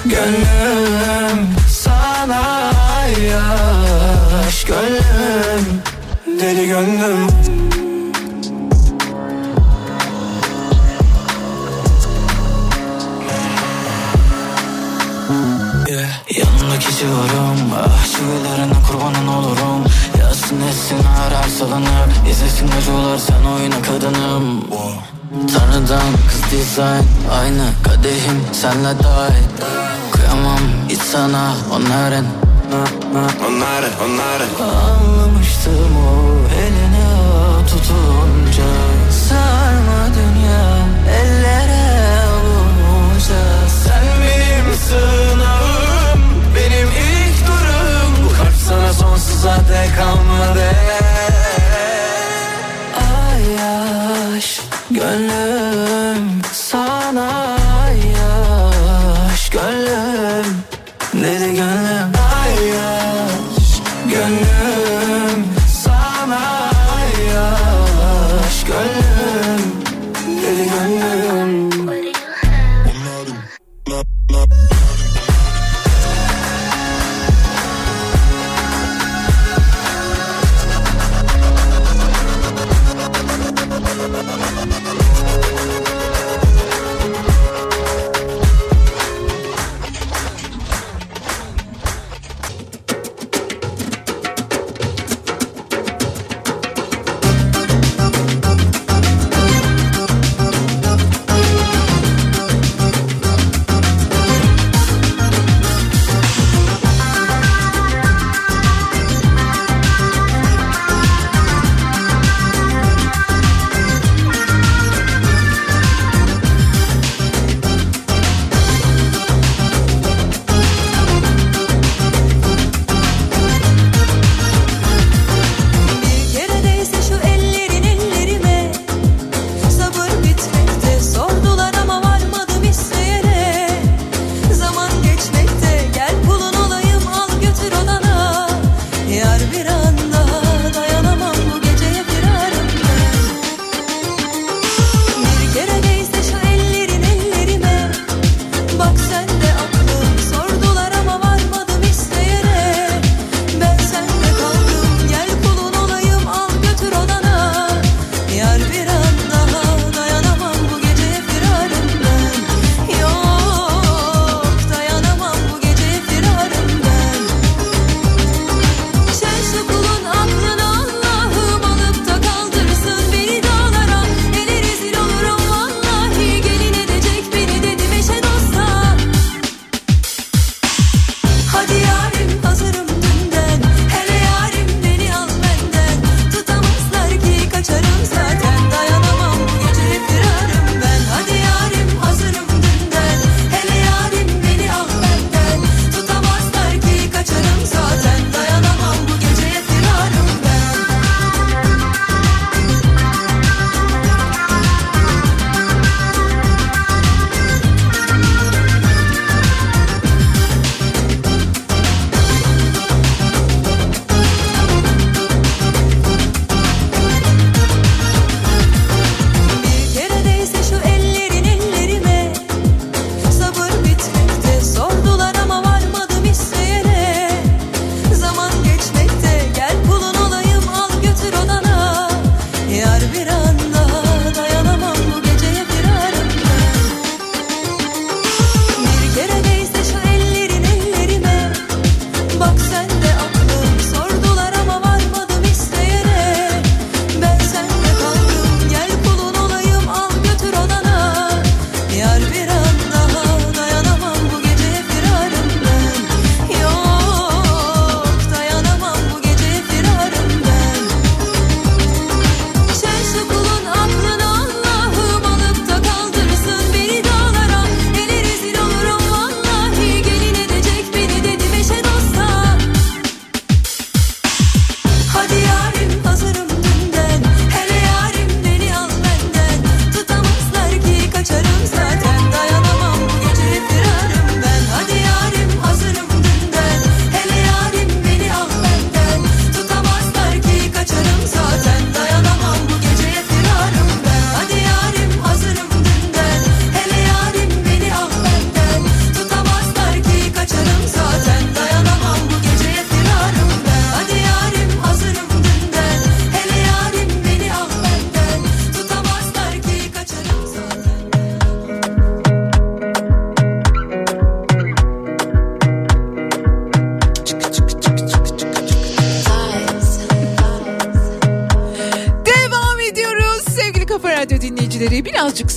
Gönlüm 0.06 1.56
sana 1.70 2.72
ayyaş 3.00 4.65
Gönlüm 4.65 5.82
Deli 6.39 6.68
gönlüm 6.68 7.28
Yeah. 15.95 16.08
Yanımdaki 16.38 16.95
civarım 16.97 17.60
Ah 17.73 18.05
çivilerine 18.05 18.73
kurbanın 18.88 19.27
olurum. 19.27 19.84
Yazsın 20.19 20.62
etsin 20.62 20.97
her 21.03 21.31
her 21.38 21.49
salınır. 21.49 22.29
İzlesin 22.31 22.69
acılar 22.77 23.17
sen 23.17 23.43
oyna 23.43 23.81
kadınım. 23.81 24.63
Tanrıdan 25.53 26.12
kız 26.29 26.51
dizayn. 26.51 27.03
Aynı 27.39 27.65
kadehim 27.84 28.41
senle 28.51 29.03
dahil 29.03 29.47
Kıyamam 30.12 30.60
hiç 30.89 31.01
sana 31.01 31.53
onların 31.73 32.25
Onların 33.47 33.91
onların 34.05 34.49
Anlamıştım 34.60 35.97
o 35.97 36.36
eline 36.55 37.08
tutunca. 37.67 38.69
Sarma 39.29 40.05
dek 49.45 49.97
kalmadı. 49.97 50.69
Ay 52.97 53.43
yaş 53.51 54.62
Gönlüm 54.91 56.41
sana 56.53 57.44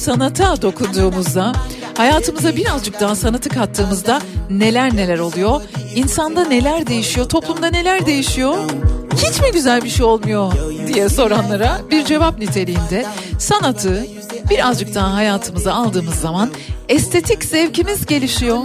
sanata 0.08 0.62
dokunduğumuzda, 0.62 1.52
hayatımıza 1.96 2.56
birazcık 2.56 3.00
daha 3.00 3.16
sanatı 3.16 3.48
kattığımızda 3.48 4.20
neler 4.50 4.96
neler 4.96 5.18
oluyor? 5.18 5.60
İnsanda 5.94 6.44
neler 6.44 6.86
değişiyor? 6.86 7.28
Toplumda 7.28 7.70
neler 7.70 8.06
değişiyor? 8.06 8.58
Hiç 9.16 9.40
mi 9.40 9.52
güzel 9.52 9.84
bir 9.84 9.88
şey 9.88 10.06
olmuyor 10.06 10.52
diye 10.86 11.08
soranlara 11.08 11.80
bir 11.90 12.04
cevap 12.04 12.38
niteliğinde 12.38 13.06
sanatı 13.38 14.06
birazcık 14.50 14.94
daha 14.94 15.14
hayatımıza 15.14 15.74
aldığımız 15.74 16.14
zaman 16.14 16.50
estetik 16.88 17.44
zevkimiz 17.44 18.06
gelişiyor. 18.06 18.58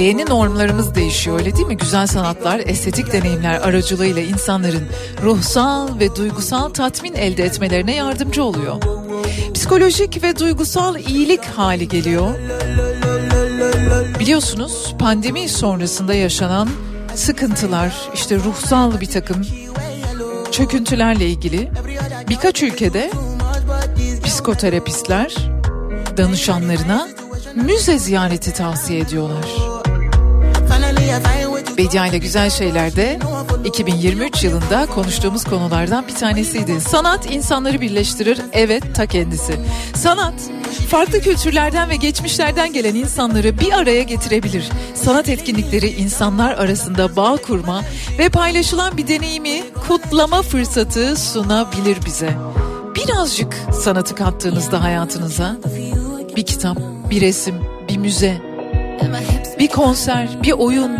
Beğeni 0.00 0.26
normlarımız 0.26 0.94
değişiyor 0.94 1.38
öyle 1.38 1.56
değil 1.56 1.66
mi? 1.66 1.76
Güzel 1.76 2.06
sanatlar, 2.06 2.60
estetik 2.66 3.12
deneyimler 3.12 3.54
aracılığıyla 3.54 4.22
insanların 4.22 4.88
ruhsal 5.22 5.98
ve 6.00 6.16
duygusal 6.16 6.68
tatmin 6.68 7.14
elde 7.14 7.44
etmelerine 7.44 7.94
yardımcı 7.94 8.44
oluyor. 8.44 8.76
Psikolojik 9.54 10.22
ve 10.22 10.38
duygusal 10.38 10.98
iyilik 10.98 11.44
hali 11.44 11.88
geliyor. 11.88 12.34
Biliyorsunuz 14.20 14.94
pandemi 14.98 15.48
sonrasında 15.48 16.14
yaşanan 16.14 16.68
sıkıntılar, 17.14 17.94
işte 18.14 18.36
ruhsal 18.36 19.00
bir 19.00 19.06
takım 19.06 19.46
çöküntülerle 20.52 21.26
ilgili 21.26 21.70
birkaç 22.28 22.62
ülkede 22.62 23.10
psikoterapistler 24.24 25.36
danışanlarına 26.16 27.08
müze 27.54 27.98
ziyareti 27.98 28.52
tavsiye 28.52 29.00
ediyorlar. 29.00 29.69
Bedia 31.76 32.06
ile 32.06 32.18
Güzel 32.18 32.50
Şeyler'de 32.50 33.18
2023 33.64 34.44
yılında 34.44 34.86
konuştuğumuz 34.86 35.44
konulardan 35.44 36.08
bir 36.08 36.14
tanesiydi. 36.14 36.80
Sanat 36.80 37.32
insanları 37.32 37.80
birleştirir, 37.80 38.40
evet 38.52 38.82
ta 38.94 39.06
kendisi. 39.06 39.54
Sanat 39.94 40.34
farklı 40.88 41.20
kültürlerden 41.20 41.90
ve 41.90 41.96
geçmişlerden 41.96 42.72
gelen 42.72 42.94
insanları 42.94 43.58
bir 43.58 43.72
araya 43.72 44.02
getirebilir. 44.02 44.64
Sanat 44.94 45.28
etkinlikleri 45.28 45.88
insanlar 45.88 46.52
arasında 46.52 47.16
bağ 47.16 47.36
kurma 47.36 47.82
ve 48.18 48.28
paylaşılan 48.28 48.96
bir 48.96 49.08
deneyimi 49.08 49.62
kutlama 49.88 50.42
fırsatı 50.42 51.16
sunabilir 51.16 51.98
bize. 52.06 52.30
Birazcık 52.94 53.56
sanatı 53.72 54.14
kattığınızda 54.14 54.82
hayatınıza 54.82 55.56
bir 56.36 56.46
kitap, 56.46 56.78
bir 57.10 57.20
resim, 57.20 57.54
bir 57.88 57.96
müze, 57.96 58.42
bir 59.60 59.68
konser, 59.68 60.28
bir 60.42 60.52
oyun, 60.52 60.96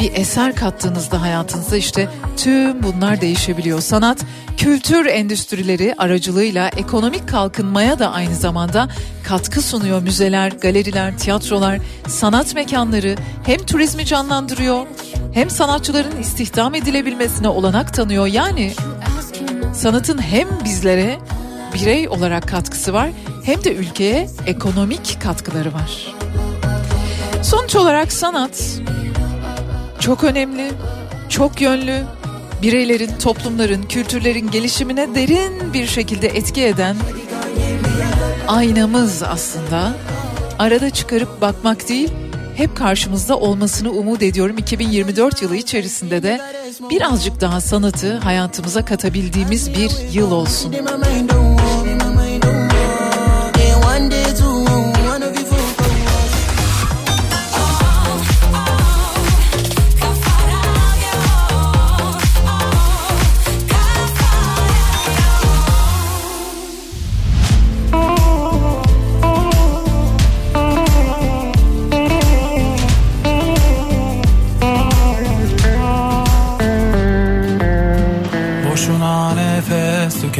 bir 0.00 0.12
eser 0.14 0.56
kattığınızda 0.56 1.20
hayatınıza 1.22 1.76
işte 1.76 2.08
tüm 2.36 2.82
bunlar 2.82 3.20
değişebiliyor. 3.20 3.80
Sanat, 3.80 4.24
kültür 4.56 5.06
endüstrileri 5.06 5.94
aracılığıyla 5.98 6.68
ekonomik 6.68 7.28
kalkınmaya 7.28 7.98
da 7.98 8.12
aynı 8.12 8.34
zamanda 8.34 8.88
katkı 9.24 9.62
sunuyor. 9.62 10.02
Müzeler, 10.02 10.52
galeriler, 10.52 11.18
tiyatrolar, 11.18 11.78
sanat 12.08 12.54
mekanları 12.54 13.16
hem 13.44 13.58
turizmi 13.58 14.04
canlandırıyor 14.04 14.86
hem 15.32 15.50
sanatçıların 15.50 16.20
istihdam 16.20 16.74
edilebilmesine 16.74 17.48
olanak 17.48 17.94
tanıyor. 17.94 18.26
Yani 18.26 18.72
sanatın 19.74 20.22
hem 20.22 20.48
bizlere 20.64 21.18
birey 21.74 22.08
olarak 22.08 22.48
katkısı 22.48 22.92
var 22.92 23.10
hem 23.44 23.64
de 23.64 23.74
ülkeye 23.74 24.28
ekonomik 24.46 25.18
katkıları 25.22 25.74
var. 25.74 26.14
Sonuç 27.42 27.76
olarak 27.76 28.12
sanat 28.12 28.80
çok 30.00 30.24
önemli, 30.24 30.70
çok 31.28 31.60
yönlü, 31.60 32.02
bireylerin, 32.62 33.18
toplumların, 33.18 33.82
kültürlerin 33.82 34.50
gelişimine 34.50 35.14
derin 35.14 35.72
bir 35.72 35.86
şekilde 35.86 36.28
etki 36.28 36.64
eden 36.64 36.96
aynamız 38.48 39.22
aslında. 39.22 39.92
Arada 40.58 40.90
çıkarıp 40.90 41.40
bakmak 41.40 41.88
değil, 41.88 42.12
hep 42.56 42.76
karşımızda 42.76 43.38
olmasını 43.38 43.90
umut 43.90 44.22
ediyorum. 44.22 44.58
2024 44.58 45.42
yılı 45.42 45.56
içerisinde 45.56 46.22
de 46.22 46.40
birazcık 46.90 47.40
daha 47.40 47.60
sanatı 47.60 48.18
hayatımıza 48.18 48.84
katabildiğimiz 48.84 49.70
bir 49.74 49.90
yıl 50.12 50.30
olsun. 50.32 50.74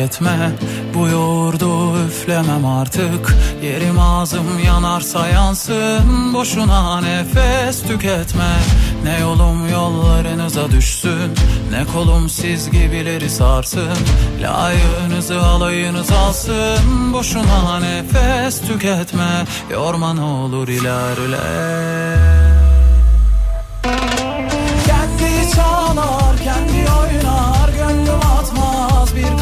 Tüketme 0.02 0.50
Bu 0.94 1.08
yoğurdu 1.08 2.04
üflemem 2.06 2.66
artık. 2.66 3.36
Yerim 3.62 3.98
ağzım 3.98 4.58
yanarsa 4.66 5.28
yansın. 5.28 6.34
Boşuna 6.34 7.00
nefes 7.00 7.82
tüketme. 7.82 8.52
Ne 9.04 9.20
yolum 9.20 9.68
yollarınıza 9.68 10.70
düşsün. 10.70 11.32
Ne 11.70 11.84
kolum 11.92 12.28
siz 12.28 12.70
gibileri 12.70 13.30
sarsın. 13.30 13.98
Layığınızı 14.40 15.42
alayınız 15.42 16.10
alsın. 16.10 17.12
Boşuna 17.12 17.80
nefes 17.80 18.60
tüketme. 18.60 19.44
Yorma 19.70 20.14
ne 20.14 20.22
olur 20.22 20.68
ilerle 20.68 22.41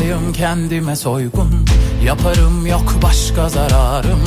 Eşkıyayım 0.00 0.32
kendime 0.32 0.96
soygun 0.96 1.66
Yaparım 2.04 2.66
yok 2.66 2.94
başka 3.02 3.48
zararım. 3.48 4.20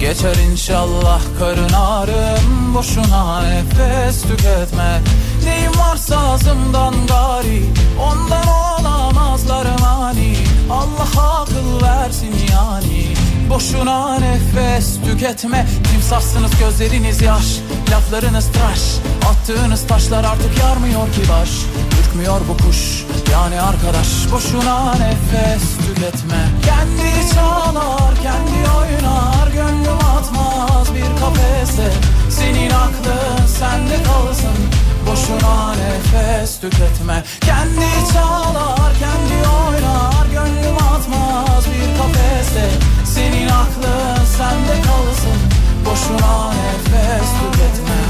Geçer 0.00 0.34
inşallah 0.50 1.20
karın 1.38 1.72
ağrım 1.72 2.74
Boşuna 2.74 3.42
nefes 3.42 4.22
tüketme. 4.22 5.00
Neyim 5.44 5.72
varsa 5.78 6.18
ağzımdan 6.18 6.94
gari 7.06 7.62
Ondan 8.00 8.46
olamazlar 8.48 9.66
mani 9.80 10.36
Allah 10.70 11.40
akıl 11.40 11.86
versin 11.86 12.34
yani 12.52 13.14
Boşuna 13.50 14.18
nefes 14.18 15.00
tüketme. 15.04 15.66
Timsahsınız 15.92 16.52
gözleriniz 16.58 17.22
yaş 17.22 17.60
Laflarınız 17.90 18.46
tıraş. 18.52 18.80
Attığınız 19.30 19.86
taşlar 19.86 20.24
artık 20.24 20.58
yarmıyor 20.58 21.12
ki 21.12 21.22
baş 21.30 21.50
Ürkmüyor 22.10 22.40
bu 22.48 22.56
kuş. 22.66 23.04
Yani 23.32 23.60
arkadaş 23.60 24.32
Boşuna 24.32 24.94
nefes 24.94 25.76
tüketme. 25.76 26.48
Kendi 26.66 27.34
çalar 27.34 28.14
kendi 28.22 28.70
oynar 28.78 29.48
Gönlüm 29.52 29.98
atmaz 29.98 30.94
bir 30.94 31.20
kafese. 31.20 31.92
Senin 32.30 32.70
aklın 32.70 33.46
sende 33.46 34.02
kalsın 34.02 34.56
Boşuna 35.06 35.74
nefes 35.74 36.60
tüketme. 36.60 37.24
Kendi 37.40 38.12
çalar 38.12 38.92
kendi 38.98 39.48
oynar 39.48 40.26
Gönlüm 40.32 40.76
atmaz 40.76 41.64
bir 41.66 41.98
kafese. 41.98 42.70
Senin 43.04 43.48
aklın 43.48 44.24
sende 44.24 44.82
kalsın 44.82 45.38
Boşuna 45.84 46.48
nefes 46.48 47.28
tüketme 47.30 48.09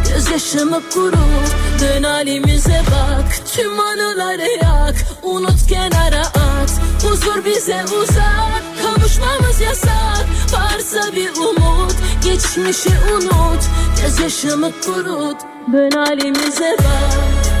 Gözyaşımı 0.13 0.81
kurut 0.93 1.55
Dön 1.81 2.03
halimize 2.03 2.81
bak. 2.91 3.47
Tüm 3.55 3.79
anıları 3.79 4.47
yak 4.63 4.95
Unut 5.23 5.67
kenara 5.69 6.21
at. 6.21 6.71
Huzur 7.03 7.45
bize 7.45 7.83
uzak 8.01 8.63
Kavuşmamız 8.81 9.61
yasak. 9.61 10.25
Varsa 10.53 11.15
bir 11.15 11.29
umut 11.29 11.95
Geçmişi 12.23 12.89
unut. 13.13 13.63
Gözyaşımı 14.01 14.71
kurut 14.85 15.37
Dön 15.73 15.91
halimize 15.91 16.77
bak 16.79 17.60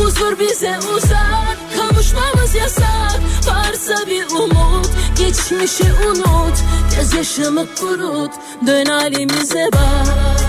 Huzur 0.00 0.38
bize 0.38 0.78
uzak 0.96 1.58
Kavuşmamız 1.76 2.54
yasak. 2.54 3.20
Varsa 3.46 4.06
bir 4.06 4.24
umut 4.30 4.90
Geçmişi 5.18 5.84
unut. 6.08 6.58
Gözyaşımı 6.96 7.66
kurut 7.80 8.32
Dön 8.66 8.86
halimize 8.86 9.68
bak. 9.72 10.40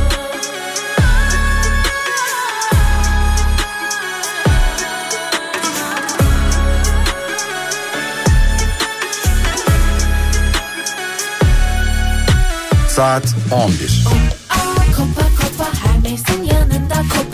Saat 12.87 13.35
11. 13.51 14.40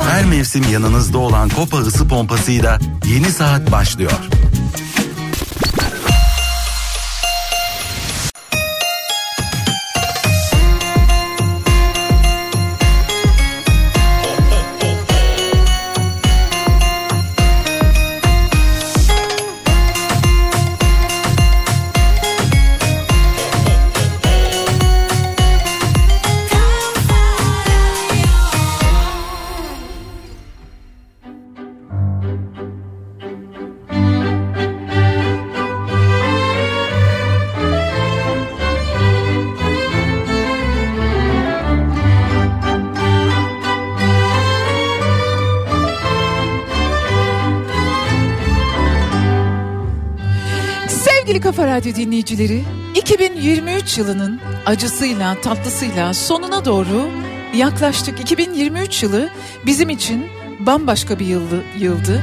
Her 0.10 0.26
mevsim 0.26 0.64
yanınızda 0.72 1.18
olan 1.18 1.50
Kopa 1.50 1.78
ısı 1.78 2.08
pompasıyla 2.08 2.80
yeni 3.06 3.32
saat 3.32 3.72
başlıyor. 3.72 4.12
Radyo 51.88 52.06
dinleyicileri, 52.06 52.64
2023 52.96 53.98
yılının 53.98 54.40
acısıyla, 54.66 55.42
tatlısıyla 55.42 56.14
sonuna 56.14 56.66
doğru 56.66 57.10
yaklaştık. 57.56 58.20
2023 58.20 59.04
yılı 59.04 59.30
bizim 59.66 59.90
için 59.90 60.26
bambaşka 60.60 61.20
bir 61.20 61.26
yıldı. 61.26 61.64
yıldı. 61.80 62.22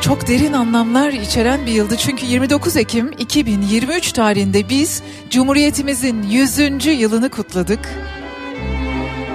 Çok 0.00 0.28
derin 0.28 0.52
anlamlar 0.52 1.12
içeren 1.12 1.66
bir 1.66 1.72
yıldı. 1.72 1.96
Çünkü 1.96 2.26
29 2.26 2.76
Ekim 2.76 3.10
2023 3.18 4.12
tarihinde 4.12 4.68
biz 4.68 5.02
Cumhuriyetimizin 5.30 6.22
100. 6.22 6.86
yılını 6.86 7.30
kutladık. 7.30 7.88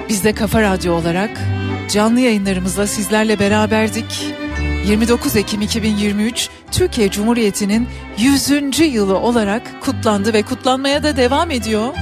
Biz 0.08 0.24
de 0.24 0.34
Kafa 0.34 0.62
Radyo 0.62 0.94
olarak 0.94 1.40
canlı 1.90 2.20
yayınlarımızla 2.20 2.86
sizlerle 2.86 3.38
beraberdik. 3.38 4.34
29 4.86 5.36
Ekim 5.36 5.62
2023 5.62 6.48
Türkiye 6.70 7.10
Cumhuriyeti'nin 7.10 7.88
100. 8.18 8.80
yılı 8.80 9.18
olarak 9.18 9.82
kutlandı 9.82 10.32
ve 10.32 10.42
kutlanmaya 10.42 11.02
da 11.02 11.16
devam 11.16 11.50
ediyor. 11.50 11.94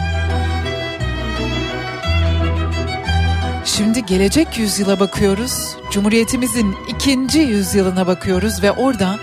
Şimdi 3.65 4.07
gelecek 4.07 4.59
yüzyıla 4.59 5.01
bakıyoruz. 5.01 5.77
Cumhuriyetimizin 5.91 6.77
ikinci 6.89 7.39
yüzyılına 7.39 8.07
bakıyoruz 8.07 8.63
ve 8.63 8.73
orada 8.73 9.19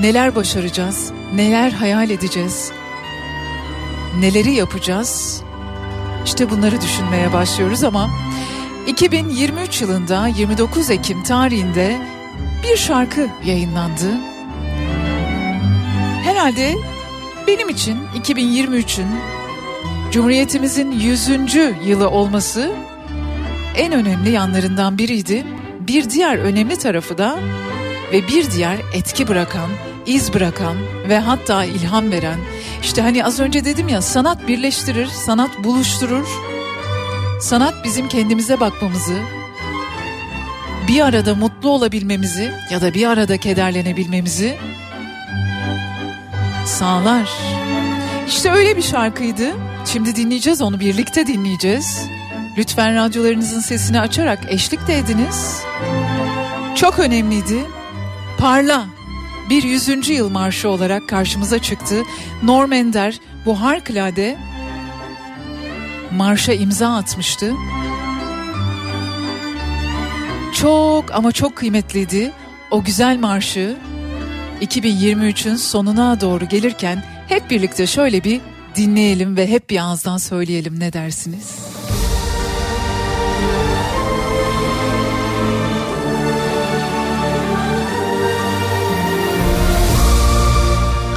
neler 0.00 0.34
başaracağız, 0.34 1.12
neler 1.34 1.70
hayal 1.70 2.10
edeceğiz, 2.10 2.72
neleri 4.20 4.52
yapacağız? 4.52 5.42
İşte 6.24 6.50
bunları 6.50 6.80
düşünmeye 6.80 7.32
başlıyoruz 7.32 7.84
ama 7.84 8.10
2023 8.86 9.82
yılında 9.82 10.26
29 10.26 10.90
Ekim 10.90 11.22
tarihinde 11.22 11.98
bir 12.62 12.76
şarkı 12.76 13.28
yayınlandı. 13.44 14.10
Herhalde 16.24 16.74
benim 17.46 17.68
için 17.68 17.98
2023'ün 18.22 19.06
Cumhuriyetimizin 20.10 20.92
100. 20.92 21.28
yılı 21.84 22.10
olması 22.10 22.72
en 23.76 23.92
önemli 23.92 24.30
yanlarından 24.30 24.98
biriydi. 24.98 25.44
Bir 25.80 26.10
diğer 26.10 26.38
önemli 26.38 26.76
tarafı 26.76 27.18
da 27.18 27.38
ve 28.12 28.28
bir 28.28 28.50
diğer 28.50 28.78
etki 28.94 29.28
bırakan, 29.28 29.70
iz 30.06 30.34
bırakan 30.34 30.76
ve 31.08 31.18
hatta 31.18 31.64
ilham 31.64 32.10
veren 32.12 32.38
işte 32.82 33.02
hani 33.02 33.24
az 33.24 33.40
önce 33.40 33.64
dedim 33.64 33.88
ya 33.88 34.02
sanat 34.02 34.48
birleştirir, 34.48 35.06
sanat 35.06 35.64
buluşturur. 35.64 36.28
Sanat 37.40 37.74
bizim 37.84 38.08
kendimize 38.08 38.60
bakmamızı, 38.60 39.16
bir 40.88 41.00
arada 41.00 41.34
mutlu 41.34 41.70
olabilmemizi 41.70 42.52
ya 42.70 42.80
da 42.80 42.94
bir 42.94 43.06
arada 43.06 43.36
kederlenebilmemizi 43.36 44.58
sağlar. 46.66 47.30
İşte 48.28 48.50
öyle 48.50 48.76
bir 48.76 48.82
şarkıydı. 48.82 49.50
Şimdi 49.86 50.16
dinleyeceğiz 50.16 50.62
onu 50.62 50.80
birlikte 50.80 51.26
dinleyeceğiz. 51.26 52.06
Lütfen 52.58 52.96
radyolarınızın 52.96 53.60
sesini 53.60 54.00
açarak 54.00 54.38
eşlik 54.48 54.86
de 54.86 54.98
ediniz. 54.98 55.62
Çok 56.74 56.98
önemliydi. 56.98 57.64
Parla 58.38 58.86
bir 59.50 59.62
100. 59.62 60.08
yıl 60.08 60.28
marşı 60.28 60.68
olarak 60.68 61.08
karşımıza 61.08 61.58
çıktı. 61.58 62.02
Norm 62.42 62.72
Ender 62.72 63.20
bu 63.46 63.60
harikulade 63.60 64.38
marşa 66.12 66.52
imza 66.52 66.94
atmıştı 66.94 67.52
çok 70.62 71.14
ama 71.14 71.32
çok 71.32 71.56
kıymetliydi. 71.56 72.32
O 72.70 72.84
güzel 72.84 73.18
marşı 73.18 73.76
2023'ün 74.60 75.56
sonuna 75.56 76.20
doğru 76.20 76.44
gelirken 76.44 77.02
hep 77.28 77.50
birlikte 77.50 77.86
şöyle 77.86 78.24
bir 78.24 78.40
dinleyelim 78.76 79.36
ve 79.36 79.48
hep 79.48 79.70
bir 79.70 79.78
ağızdan 79.78 80.16
söyleyelim 80.16 80.80
ne 80.80 80.92
dersiniz? 80.92 81.56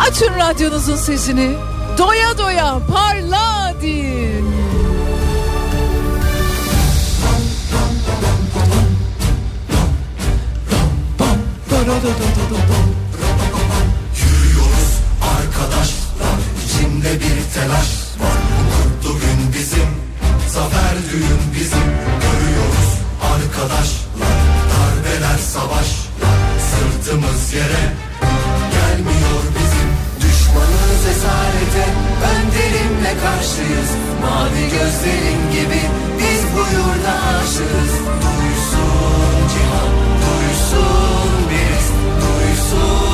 Açın 0.09 0.33
radyonuzun 0.39 0.95
sesini. 0.95 1.55
Doya 1.97 2.37
doya 2.37 2.79
parla 2.93 3.73
deyin. 3.81 4.44
Yürüyoruz 11.85 12.09
arkadaşlar 15.37 16.39
içimde 16.65 17.13
bir 17.13 17.37
telaş 17.53 17.89
var. 18.21 18.41
Bu 18.57 18.61
mutlu 18.73 19.19
gün 19.19 19.53
bizim 19.53 19.89
zafer 20.47 20.95
düğün 21.11 21.41
bizim. 21.59 21.89
Görüyoruz 22.25 22.91
arkadaşlar 23.33 24.37
darbeler 24.71 25.37
savaşlar. 25.37 26.39
Sırtımız 26.69 27.53
yere 27.53 27.93
gelmiyor 28.71 29.43
bizim. 29.55 29.89
Düşmanız 30.21 31.03
esarete 31.11 31.85
önderimle 32.33 33.13
karşıyız. 33.23 33.91
Mavi 34.21 34.63
gözlerin 34.63 35.41
gibi 35.51 35.81
biz 36.19 36.41
bu 36.55 36.63
yurda 36.75 37.13
aşığız. 37.13 37.93
Duysun 38.21 39.47
cihan 39.53 39.93
duysun. 40.21 41.14
Jesus. 42.65 43.04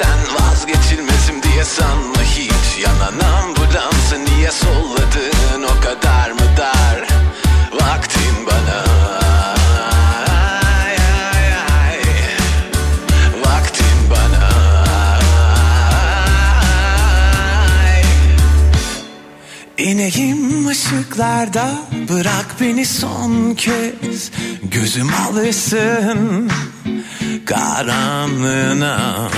Sen 0.00 0.18
vazgeçilmezim 0.34 1.42
diye 1.42 1.64
sanma 1.64 2.22
hiç. 2.22 2.84
Yanan 2.84 3.18
ambulansı 3.18 4.24
niye 4.24 4.50
solladın? 4.50 5.62
O 5.62 5.80
kadar 5.80 6.30
mı 6.30 6.56
dar 6.56 7.08
Vaktin 7.72 8.46
bana. 8.46 8.84
Vaktin 13.44 14.10
bana. 14.10 14.48
Ay. 17.84 18.02
İneyim 19.78 20.68
ışıklarda 20.68 21.70
bırak 22.08 22.56
beni 22.60 22.86
son 22.86 23.54
kez. 23.54 24.30
Gözüm 24.62 25.10
alışsın 25.28 26.50
karanlığına 27.46 29.28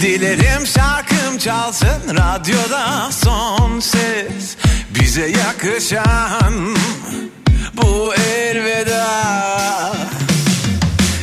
Dilerim 0.00 0.66
şarkım 0.66 1.38
çalsın 1.38 2.02
radyoda 2.08 3.12
son 3.12 3.80
ses. 3.80 4.56
Bize 4.94 5.26
yakışan 5.26 6.76
bu 7.72 8.14
elveda. 8.14 9.06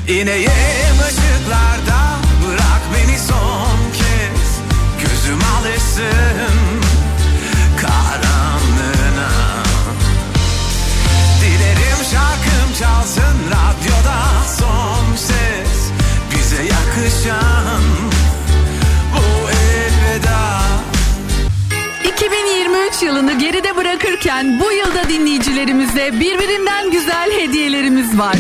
İneyim 0.08 0.98
ışıklarda 1.08 2.18
bırak 2.48 2.82
beni 2.94 3.20
son 3.20 3.78
kez. 3.94 4.50
Gözüm 5.02 5.40
alışsın 5.60 6.58
karanlığına. 7.82 9.32
Dilerim 11.42 12.00
şarkım 12.12 12.74
çalsın 12.80 13.38
radyoda 13.50 14.20
son 14.60 15.16
ses. 15.16 15.92
Bize 16.32 16.64
yakışan 16.64 17.83
2023 23.04 23.06
yılını 23.06 23.40
geride 23.40 23.76
bırakırken 23.76 24.60
bu 24.60 24.72
yılda 24.72 25.10
dinleyicilerimize 25.10 26.12
birbirinden 26.20 26.92
güzel 26.92 27.32
hediyelerimiz 27.32 28.20
var. 28.20 28.38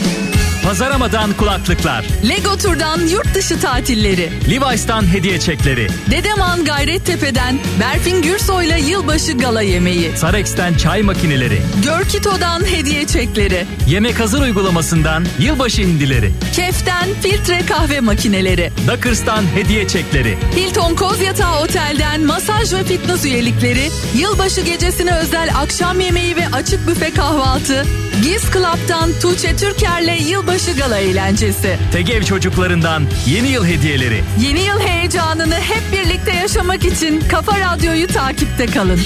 Pazaramadan 0.63 1.33
kulaklıklar, 1.33 2.05
Lego 2.29 2.57
Tur'dan 2.57 2.99
yurt 3.07 3.35
dışı 3.35 3.59
tatilleri, 3.59 4.29
Levi's'tan 4.51 5.13
hediye 5.13 5.39
çekleri, 5.39 5.87
Dedeman 6.11 6.65
Gayrettepe'den 6.65 7.59
Berfin 7.79 8.21
Gürsoy'la 8.21 8.77
yılbaşı 8.77 9.37
gala 9.37 9.61
yemeği, 9.61 10.17
Sarex'ten 10.17 10.73
çay 10.73 11.01
makineleri, 11.01 11.61
Görkito'dan 11.83 12.65
hediye 12.65 13.07
çekleri, 13.07 13.65
Yemek 13.87 14.19
Hazır 14.19 14.41
uygulamasından 14.41 15.25
yılbaşı 15.39 15.81
indileri, 15.81 16.31
Kef'ten 16.53 17.09
filtre 17.21 17.65
kahve 17.65 17.99
makineleri, 17.99 18.71
Dockers'tan 18.87 19.43
hediye 19.55 19.87
çekleri, 19.87 20.37
Hilton 20.55 20.95
Kozyatağı 20.95 21.59
Otel'den 21.59 22.21
masaj 22.21 22.73
ve 22.73 22.83
fitness 22.83 23.25
üyelikleri, 23.25 23.89
yılbaşı 24.15 24.61
gecesine 24.61 25.15
özel 25.15 25.49
akşam 25.55 25.99
yemeği 25.99 26.35
ve 26.35 26.47
açık 26.47 26.87
büfe 26.87 27.13
kahvaltı, 27.13 27.85
Giz 28.23 28.41
Club'tan 28.41 29.09
Tuğçe 29.21 29.55
Türker'le 29.55 30.21
yılbaşı 30.29 30.52
gala 30.77 30.99
eğlencesi. 30.99 31.77
Tegev 31.91 32.23
çocuklarından 32.23 33.03
yeni 33.27 33.47
yıl 33.47 33.65
hediyeleri. 33.65 34.23
Yeni 34.39 34.59
yıl 34.59 34.79
heyecanını 34.79 35.55
hep 35.55 35.81
birlikte 35.91 36.33
yaşamak 36.33 36.85
için 36.85 37.23
Kafa 37.31 37.59
Radyo'yu 37.59 38.07
takipte 38.07 38.65
kalın. 38.65 38.99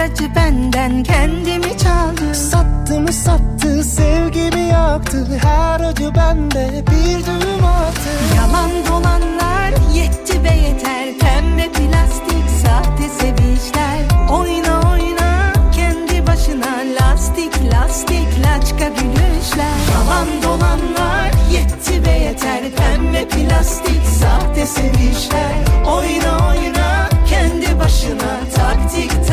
Her 0.00 0.04
acı 0.04 0.34
benden 0.34 1.02
kendimi 1.02 1.78
çaldı. 1.78 2.34
Sattı 2.34 3.00
mı 3.00 3.12
sattı 3.12 3.84
sevgimi 3.84 4.68
yaktı? 4.68 5.26
Her 5.42 5.80
acı 5.80 6.14
bende 6.14 6.84
bir 6.90 7.26
düğüm 7.26 7.64
attı. 7.64 8.10
Yalan 8.36 8.70
dolanlar 8.88 9.72
yetti 9.94 10.44
be 10.44 10.48
yeter. 10.48 11.18
Pembe 11.18 11.72
plastik 11.72 12.50
sahte 12.62 13.08
sevinçler. 13.18 14.30
Oyna 14.30 14.80
oyna 14.92 15.52
kendi 15.72 16.26
başına 16.26 16.70
Lastik 17.00 17.52
lastik 17.72 18.28
laçka 18.44 18.88
gülüşler. 18.88 19.76
Yalan 19.92 20.28
dolanlar 20.42 21.30
yetti 21.52 22.04
be 22.04 22.10
yeter. 22.10 22.62
Pembe 22.76 23.28
plastik 23.28 24.06
sahte 24.20 24.66
sevinçler. 24.66 25.52
Oyna 25.86 26.48
oyna 26.48 27.08
kendi 27.30 27.78
başına 27.80 28.40
taktik 28.56 29.29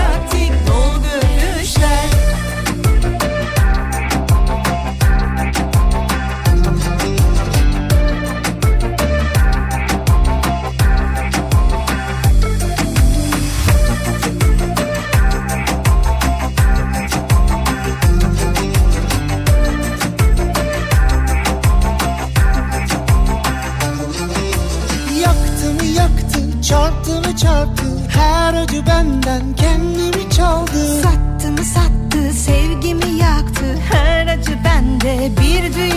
bir 35.07 35.73
düğüm 35.73 35.96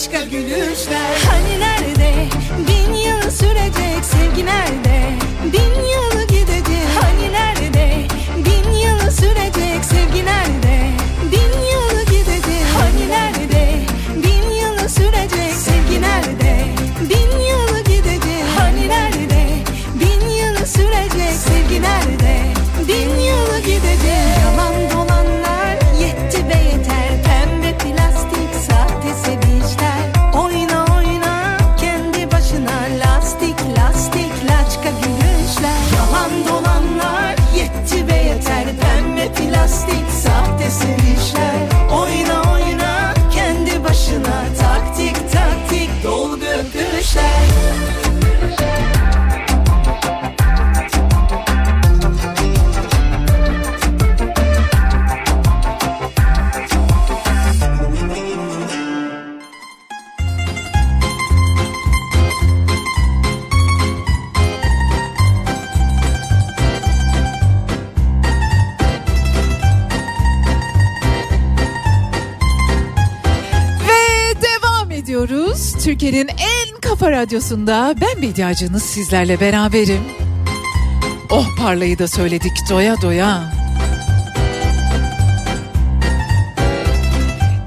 laçka 0.00 0.22
gülüşler. 0.22 1.16
Hani 1.30 1.60
nerede? 1.60 2.14
Bin 2.68 2.94
yıl 2.94 3.30
sürecek 3.30 4.04
sevgi 4.04 4.46
nerede 4.46 4.89
radyosunda 77.20 77.94
ben 78.00 78.22
Bediacınız 78.22 78.82
sizlerle 78.82 79.40
beraberim. 79.40 80.00
Oh 81.30 81.46
parlayı 81.58 81.98
da 81.98 82.08
söyledik 82.08 82.52
doya 82.70 83.02
doya. 83.02 83.52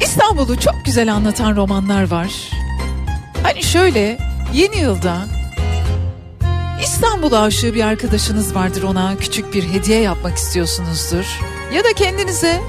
İstanbul'u 0.02 0.60
çok 0.60 0.76
güzel 0.86 1.14
anlatan 1.14 1.56
romanlar 1.56 2.12
var. 2.12 2.52
Hani 3.44 3.64
şöyle 3.64 4.18
yeni 4.54 4.78
yılda 4.78 5.26
İstanbul 6.84 7.32
aşığı 7.32 7.74
bir 7.74 7.84
arkadaşınız 7.84 8.56
vardır 8.56 8.84
ona 8.84 9.18
küçük 9.18 9.54
bir 9.54 9.64
hediye 9.74 10.00
yapmak 10.00 10.38
istiyorsunuzdur. 10.38 11.40
Ya 11.74 11.84
da 11.84 11.94
kendinize 11.94 12.60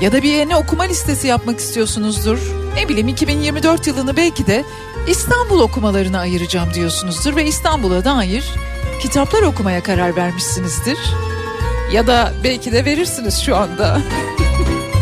ya 0.00 0.12
da 0.12 0.22
bir 0.22 0.32
yerine 0.32 0.56
okuma 0.56 0.82
listesi 0.82 1.26
yapmak 1.26 1.58
istiyorsunuzdur. 1.58 2.38
Ne 2.76 2.88
bileyim 2.88 3.08
2024 3.08 3.86
yılını 3.86 4.16
belki 4.16 4.46
de 4.46 4.64
İstanbul 5.08 5.60
okumalarına 5.60 6.18
ayıracağım 6.18 6.74
diyorsunuzdur 6.74 7.36
ve 7.36 7.46
İstanbul'a 7.46 8.04
dair 8.04 8.44
kitaplar 9.02 9.42
okumaya 9.42 9.82
karar 9.82 10.16
vermişsinizdir. 10.16 10.98
Ya 11.92 12.06
da 12.06 12.32
belki 12.44 12.72
de 12.72 12.84
verirsiniz 12.84 13.42
şu 13.42 13.56
anda. 13.56 14.00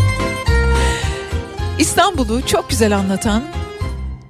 İstanbul'u 1.79 2.47
çok 2.47 2.71
güzel 2.71 2.97
anlatan 2.97 3.43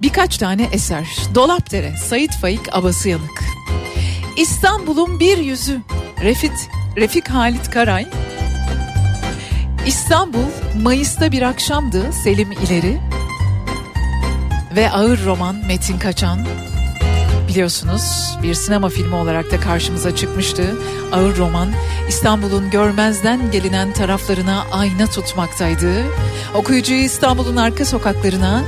birkaç 0.03 0.39
tane 0.39 0.69
eser. 0.73 1.07
Dolapdere, 1.35 1.97
Sait 1.97 2.33
Faik 2.33 2.75
Abasıyanık. 2.75 3.43
İstanbul'un 4.37 5.21
bir 5.21 5.39
yüzü, 5.39 5.81
Refit, 6.23 6.71
Refik 6.97 7.29
Halit 7.29 7.71
Karay. 7.71 8.07
İstanbul, 9.87 10.51
Mayıs'ta 10.83 11.33
bir 11.33 11.43
akşamdı 11.43 12.13
Selim 12.25 12.53
İleri. 12.53 13.12
Ve 14.77 14.91
ağır 14.91 15.25
roman 15.25 15.57
Metin 15.67 15.99
Kaçan. 15.99 16.39
Biliyorsunuz 17.49 18.37
bir 18.43 18.55
sinema 18.55 18.89
filmi 18.89 19.15
olarak 19.15 19.51
da 19.51 19.61
karşımıza 19.61 20.17
çıkmıştı. 20.17 20.77
Ağır 21.13 21.37
roman 21.37 21.69
İstanbul'un 22.09 22.71
görmezden 22.71 23.51
gelinen 23.51 23.93
taraflarına 23.93 24.65
ayna 24.73 25.07
tutmaktaydı. 25.07 25.93
Okuyucuyu 26.55 27.01
İstanbul'un 27.01 27.57
arka 27.57 27.85
sokaklarına 27.85 28.63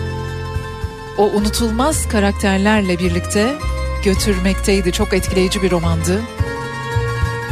o 1.18 1.22
unutulmaz 1.22 2.08
karakterlerle 2.08 2.98
birlikte 2.98 3.54
götürmekteydi. 4.04 4.92
Çok 4.92 5.12
etkileyici 5.12 5.62
bir 5.62 5.70
romandı. 5.70 6.20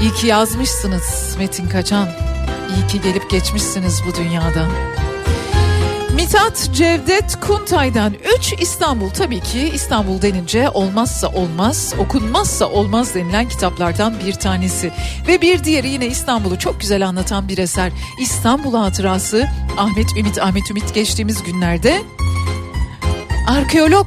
İyi 0.00 0.12
ki 0.12 0.26
yazmışsınız 0.26 1.36
Metin 1.38 1.68
Kaçan. 1.68 2.08
İyi 2.76 2.86
ki 2.86 3.00
gelip 3.00 3.30
geçmişsiniz 3.30 4.02
bu 4.06 4.14
dünyadan. 4.14 4.70
Mithat 6.22 6.70
Cevdet 6.72 7.40
Kuntay'dan 7.40 8.14
3 8.38 8.54
İstanbul 8.60 9.10
tabii 9.10 9.40
ki 9.40 9.70
İstanbul 9.74 10.22
denince 10.22 10.70
olmazsa 10.70 11.28
olmaz, 11.28 11.94
okunmazsa 11.98 12.66
olmaz 12.66 13.14
denilen 13.14 13.48
kitaplardan 13.48 14.14
bir 14.26 14.32
tanesi. 14.32 14.92
Ve 15.28 15.40
bir 15.40 15.64
diğeri 15.64 15.88
yine 15.88 16.06
İstanbul'u 16.06 16.58
çok 16.58 16.80
güzel 16.80 17.08
anlatan 17.08 17.48
bir 17.48 17.58
eser. 17.58 17.92
İstanbul 18.20 18.74
Hatırası 18.74 19.48
Ahmet 19.76 20.16
Ümit 20.16 20.42
Ahmet 20.42 20.70
Ümit 20.70 20.94
geçtiğimiz 20.94 21.42
günlerde 21.42 22.02
arkeolog 23.48 24.06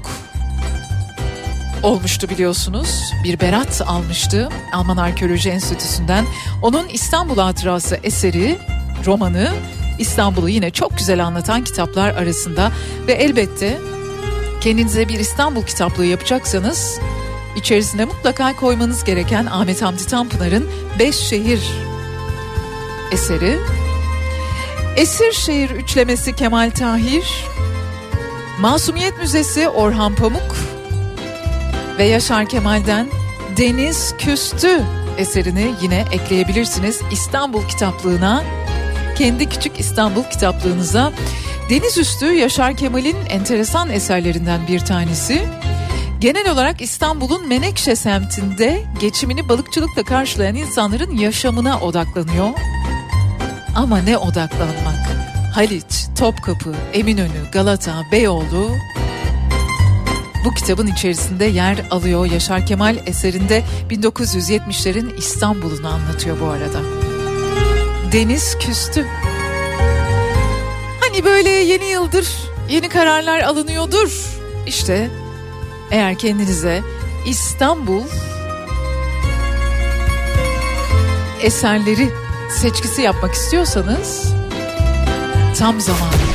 olmuştu 1.83 2.29
biliyorsunuz. 2.29 3.13
Bir 3.23 3.39
berat 3.39 3.81
almıştı 3.87 4.49
Alman 4.73 4.97
Arkeoloji 4.97 5.49
Enstitüsü'nden. 5.49 6.25
Onun 6.61 6.87
İstanbul 6.87 7.37
Hatırası 7.37 7.99
eseri, 8.03 8.57
romanı 9.05 9.51
İstanbul'u 9.99 10.49
yine 10.49 10.71
çok 10.71 10.97
güzel 10.97 11.25
anlatan 11.25 11.63
kitaplar 11.63 12.09
arasında 12.09 12.71
ve 13.07 13.13
elbette 13.13 13.77
kendinize 14.61 15.07
bir 15.07 15.19
İstanbul 15.19 15.63
kitaplığı 15.63 16.05
yapacaksanız 16.05 16.99
içerisine 17.55 18.05
mutlaka 18.05 18.55
koymanız 18.55 19.03
gereken 19.03 19.45
Ahmet 19.45 19.81
Hamdi 19.81 20.05
Tanpınar'ın 20.07 20.69
Beş 20.99 21.15
Şehir 21.15 21.59
eseri. 23.11 23.59
Esir 24.95 25.31
Şehir 25.31 25.69
üçlemesi 25.69 26.35
Kemal 26.35 26.71
Tahir, 26.71 27.45
Masumiyet 28.59 29.17
Müzesi 29.17 29.69
Orhan 29.69 30.15
Pamuk 30.15 30.55
ve 31.97 32.03
Yaşar 32.03 32.49
Kemal'den 32.49 33.07
Deniz 33.57 34.15
Küstü 34.17 34.81
eserini 35.17 35.73
yine 35.81 36.05
ekleyebilirsiniz 36.11 37.01
İstanbul 37.11 37.67
kitaplığına. 37.67 38.43
Kendi 39.15 39.49
küçük 39.49 39.79
İstanbul 39.79 40.23
kitaplığınıza. 40.23 41.11
Deniz 41.69 41.97
Üstü 41.97 42.25
Yaşar 42.25 42.77
Kemal'in 42.77 43.17
enteresan 43.29 43.89
eserlerinden 43.89 44.67
bir 44.67 44.79
tanesi. 44.79 45.41
Genel 46.19 46.51
olarak 46.51 46.81
İstanbul'un 46.81 47.47
Menekşe 47.47 47.95
semtinde 47.95 48.83
geçimini 49.01 49.49
balıkçılıkla 49.49 50.03
karşılayan 50.03 50.55
insanların 50.55 51.17
yaşamına 51.17 51.79
odaklanıyor. 51.79 52.49
Ama 53.75 53.97
ne 53.97 54.17
odaklanmak? 54.17 55.05
Haliç, 55.53 56.05
Topkapı, 56.19 56.75
Eminönü, 56.93 57.51
Galata, 57.51 58.03
Beyoğlu 58.11 58.69
bu 60.45 60.53
kitabın 60.53 60.87
içerisinde 60.87 61.45
yer 61.45 61.77
alıyor. 61.91 62.25
Yaşar 62.25 62.65
Kemal 62.65 62.97
eserinde 63.05 63.63
1970'lerin 63.89 65.17
İstanbul'unu 65.17 65.87
anlatıyor 65.87 66.37
bu 66.41 66.45
arada. 66.45 67.04
Deniz 68.15 68.57
küstü. 68.59 69.07
Hani 71.01 71.25
böyle 71.25 71.49
yeni 71.49 71.85
yıldır 71.85 72.27
yeni 72.69 72.89
kararlar 72.89 73.39
alınıyordur. 73.39 74.25
İşte 74.67 75.09
eğer 75.91 76.17
kendinize 76.17 76.81
İstanbul 77.27 78.03
eserleri 81.41 82.09
seçkisi 82.61 83.01
yapmak 83.01 83.33
istiyorsanız 83.33 84.33
tam 85.57 85.81
zamanı. 85.81 86.34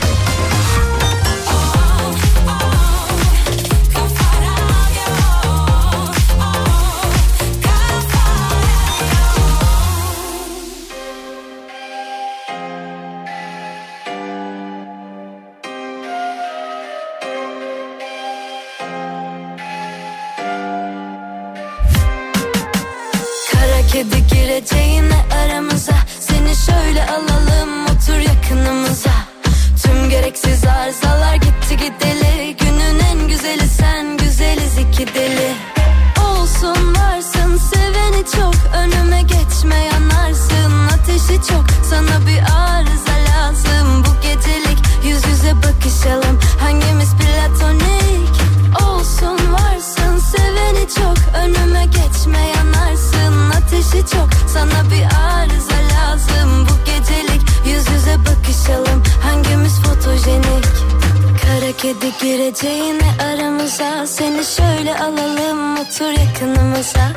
Gireceğine 62.22 63.10
aramıza 63.22 64.06
Seni 64.06 64.44
şöyle 64.44 64.98
alalım 64.98 65.74
otur 65.74 66.10
yakınımıza. 66.10 67.12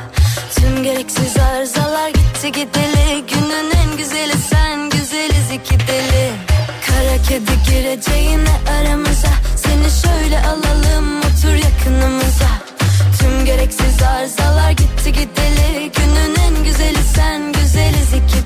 Tüm 0.55 0.83
gereksiz 0.83 1.37
arızalar 1.37 2.09
gitti 2.09 2.51
gideli 2.51 3.25
Günün 3.27 3.71
en 3.71 3.97
güzeli 3.97 4.37
sen 4.49 4.89
güzeliz 4.89 5.51
iki 5.53 5.87
deli. 5.87 6.31
Kara 6.87 7.21
kedi 7.29 7.51
gireceğine 7.69 8.55
aramıza 8.79 9.33
Seni 9.55 9.89
şöyle 10.01 10.39
alalım 10.39 11.19
otur 11.19 11.53
yakınımıza. 11.53 12.49
Tüm 13.19 13.45
gereksiz 13.45 14.01
arızalar 14.01 14.71
gitti 14.71 15.11
gideli 15.11 15.91
Günün 15.97 16.35
en 16.47 16.63
güzeli 16.63 17.03
sen 17.15 17.53
güzeliz 17.53 18.13
iki 18.13 18.42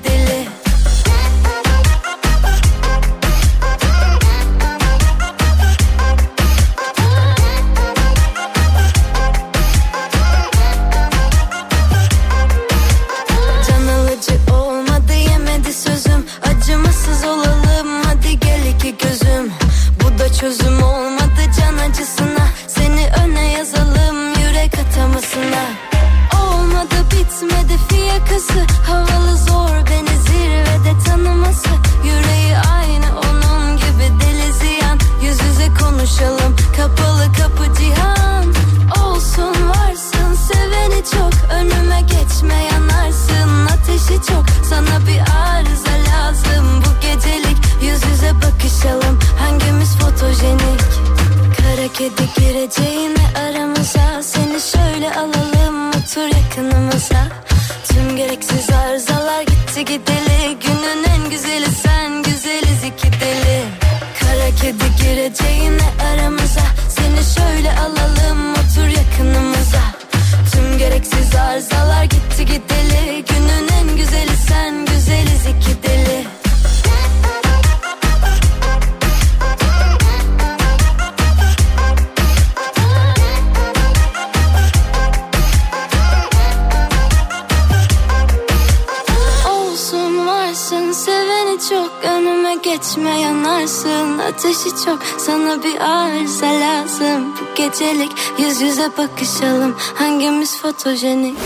Ateşi 94.57 94.85
çok 94.85 94.99
sana 95.17 95.63
bir 95.63 95.79
arıza 95.79 96.45
lazım. 96.45 97.25
Bu 97.41 97.55
gecelik 97.55 98.11
yüz 98.39 98.61
yüze 98.61 98.91
bakışalım. 98.97 99.75
Hangimiz 99.95 100.57
fotojenik 100.57 101.37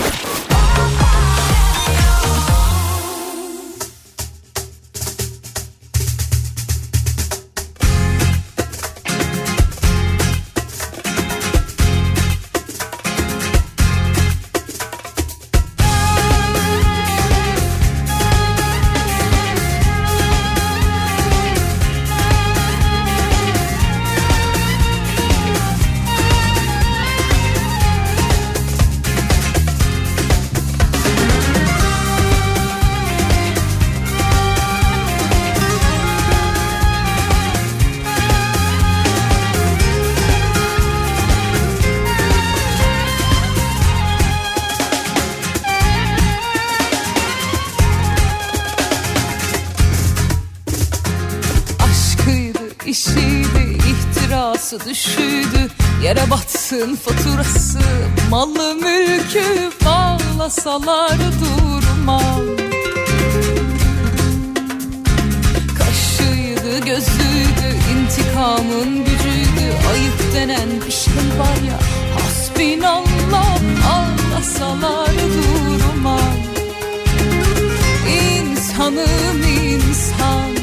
ihtirası 54.72 54.90
düşüydü 54.90 55.68
Yere 56.02 56.30
batsın 56.30 56.96
faturası. 56.96 57.78
Malı 58.30 58.74
mülkü 58.74 59.70
bağlasalar 59.84 61.18
durmam 61.18 62.40
Kaşıydı, 65.78 66.86
gözüydü, 66.86 67.68
intikamın 67.92 69.04
gücüydü. 69.04 69.66
Ayıp 69.90 70.34
denen 70.34 70.90
şey 70.90 71.14
var 71.14 71.68
ya 71.68 71.78
Hasbinallah 72.14 73.60
ağlasalar 73.92 75.10
durmam 75.14 76.36
İnsanım 78.08 79.42
insan 79.42 80.61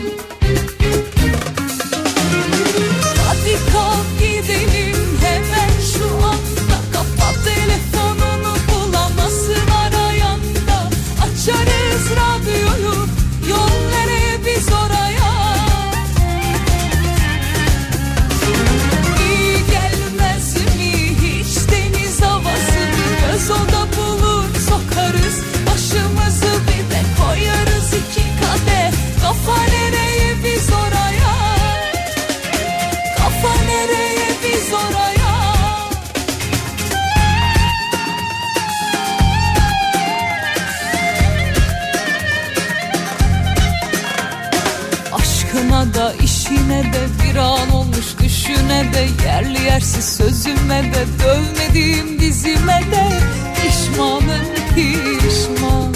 de 47.39 47.43
bir 47.43 47.43
an 47.43 47.71
olmuş 47.71 48.05
düşüne 48.23 48.93
de 48.93 49.25
Yerli 49.25 49.63
yersiz 49.63 50.05
sözüme 50.17 50.83
de 50.83 51.05
dövmediğim 51.23 52.19
dizime 52.19 52.81
de 52.91 53.19
Pişmanım 53.55 54.45
pişman. 54.75 55.93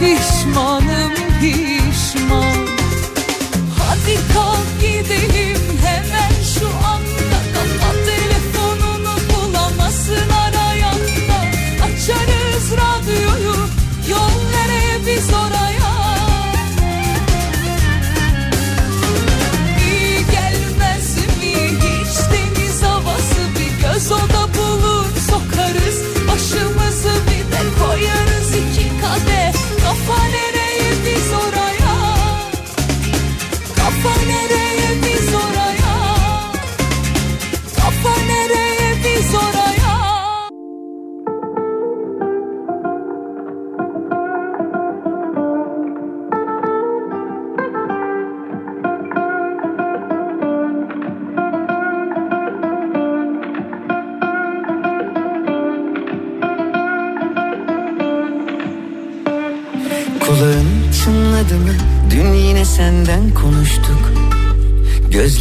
Pişmanım 0.00 1.12
pişman. 1.40 2.66
Hadi 3.78 4.18
kalk 4.34 4.80
gidelim 4.80 5.58
hemen 5.84 6.42
şu 6.58 6.66
anda 6.86 6.99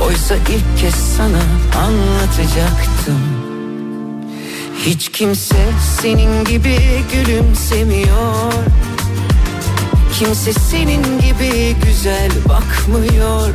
Oysa 0.00 0.34
ilk 0.34 0.80
kez 0.80 0.94
sana 0.94 1.42
anlatacaktım. 1.84 3.20
Hiç 4.86 5.08
kimse 5.08 5.56
senin 6.00 6.44
gibi 6.44 6.78
gülümsemiyor. 7.12 8.52
Kimse 10.18 10.52
senin 10.52 11.20
gibi 11.20 11.76
güzel 11.84 12.30
bakmıyor. 12.48 13.48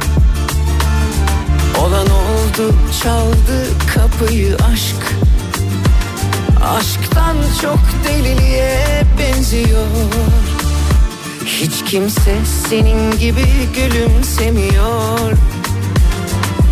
Olan 1.80 2.08
oldu 2.08 2.76
çaldı 3.04 3.68
kapıyı 3.96 4.58
aşk. 4.74 5.16
Aşktan 6.78 7.36
çok 7.62 7.80
deliliğe 8.08 9.04
benziyor. 9.20 9.88
Hiç 11.46 11.92
kimse 11.92 12.36
senin 12.70 13.12
gibi 13.12 13.46
gülümsemiyor 13.76 15.32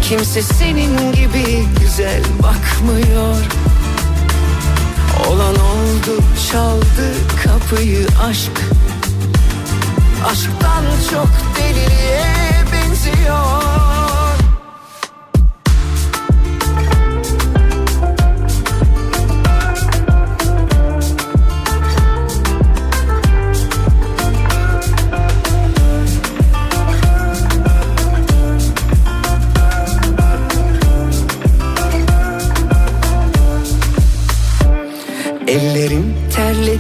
Kimse 0.10 0.41
senin 0.41 1.11
gibi 1.11 1.65
güzel 1.80 2.22
bakmıyor. 2.44 3.36
Olan 5.27 5.56
oldu 5.56 6.23
çaldı 6.52 7.14
kapıyı 7.44 8.07
aşk. 8.23 8.52
Aşktan 10.26 10.84
çok 11.11 11.30
deliliğe 11.57 12.65
benziyor 12.73 13.99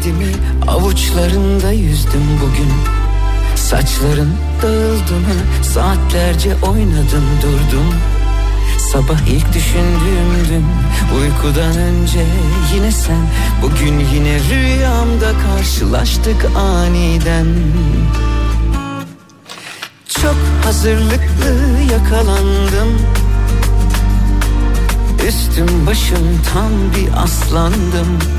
terledi 0.09 0.11
mi 0.11 0.31
avuçlarında 0.67 1.71
yüzdüm 1.71 2.23
bugün. 2.41 2.71
Saçların 3.55 4.33
dağıldı 4.61 5.13
mı? 5.13 5.63
Saatlerce 5.63 6.55
oynadım 6.55 7.23
durdum. 7.41 7.93
Sabah 8.91 9.19
ilk 9.27 9.53
düşündüğüm 9.53 10.49
dün 10.49 10.65
uykudan 11.17 11.77
önce 11.77 12.25
yine 12.73 12.91
sen. 12.91 13.21
Bugün 13.61 13.99
yine 13.99 14.39
rüyamda 14.39 15.31
karşılaştık 15.47 16.45
aniden. 16.57 17.47
Çok 20.07 20.35
hazırlıklı 20.65 21.81
yakalandım. 21.91 23.01
Üstüm 25.27 25.87
başım 25.87 26.41
tam 26.53 26.71
bir 26.95 27.23
aslandım 27.23 28.38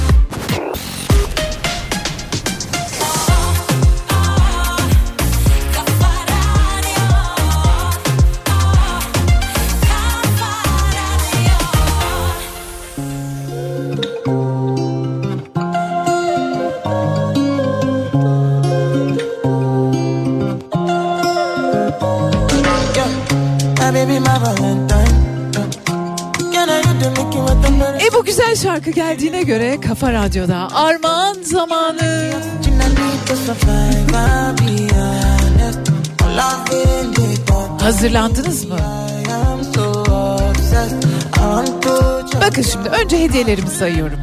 şarkı 28.63 28.91
geldiğine 28.91 29.43
göre 29.43 29.81
Kafa 29.81 30.13
Radyo'da 30.13 30.67
armağan 30.75 31.37
zamanı. 31.43 32.31
Hazırlandınız 37.81 38.65
mı? 38.65 38.77
Bakın 42.41 42.61
şimdi 42.61 42.89
önce 42.89 43.19
hediyelerimi 43.23 43.69
sayıyorum. 43.69 44.19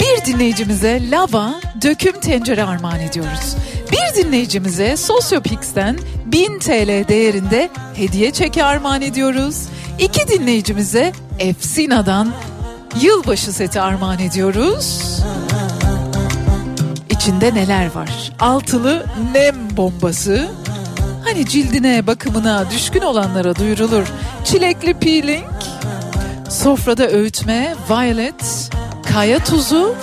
Bir 0.00 0.32
dinleyicimize 0.32 1.10
lava 1.10 1.54
döküm 1.82 2.20
tencere 2.20 2.64
armağan 2.64 3.00
ediyoruz. 3.00 3.56
Bir 3.92 4.22
dinleyicimize 4.24 4.96
Sosyopix'ten 4.96 5.98
1000 6.26 6.58
TL 6.58 7.08
değerinde 7.08 7.70
hediye 7.94 8.30
çeki 8.30 8.64
armağan 8.64 9.02
ediyoruz. 9.02 9.56
İki 9.98 10.28
dinleyicimize 10.28 11.12
Efsina'dan 11.38 12.32
yılbaşı 13.00 13.52
seti 13.52 13.80
armağan 13.80 14.18
ediyoruz. 14.18 15.18
İçinde 17.10 17.54
neler 17.54 17.94
var? 17.94 18.32
Altılı 18.40 19.06
nem 19.34 19.76
bombası. 19.76 20.48
Hani 21.24 21.46
cildine, 21.46 22.06
bakımına 22.06 22.70
düşkün 22.70 23.00
olanlara 23.00 23.56
duyurulur. 23.56 24.06
Çilekli 24.44 24.94
peeling, 24.94 25.44
sofrada 26.50 27.08
öğütme, 27.08 27.74
violet, 27.90 28.70
kaya 29.12 29.38
tuzu, 29.44 29.94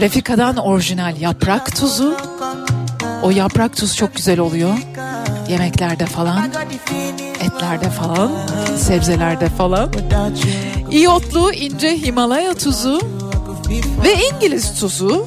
Refika'dan 0.00 0.56
orijinal 0.56 1.20
yaprak 1.20 1.76
tuzu. 1.76 2.16
O 3.22 3.30
yaprak 3.30 3.76
tuz 3.76 3.96
çok 3.96 4.16
güzel 4.16 4.38
oluyor. 4.38 4.74
Yemeklerde 5.48 6.06
falan, 6.06 6.50
etlerde 7.40 7.90
falan, 7.90 8.30
sebzelerde 8.78 9.48
falan. 9.48 9.90
İyotlu 10.94 11.52
ince 11.52 11.96
Himalaya 11.96 12.54
tuzu 12.54 13.00
ve 14.04 14.14
İngiliz 14.14 14.80
tuzu. 14.80 15.26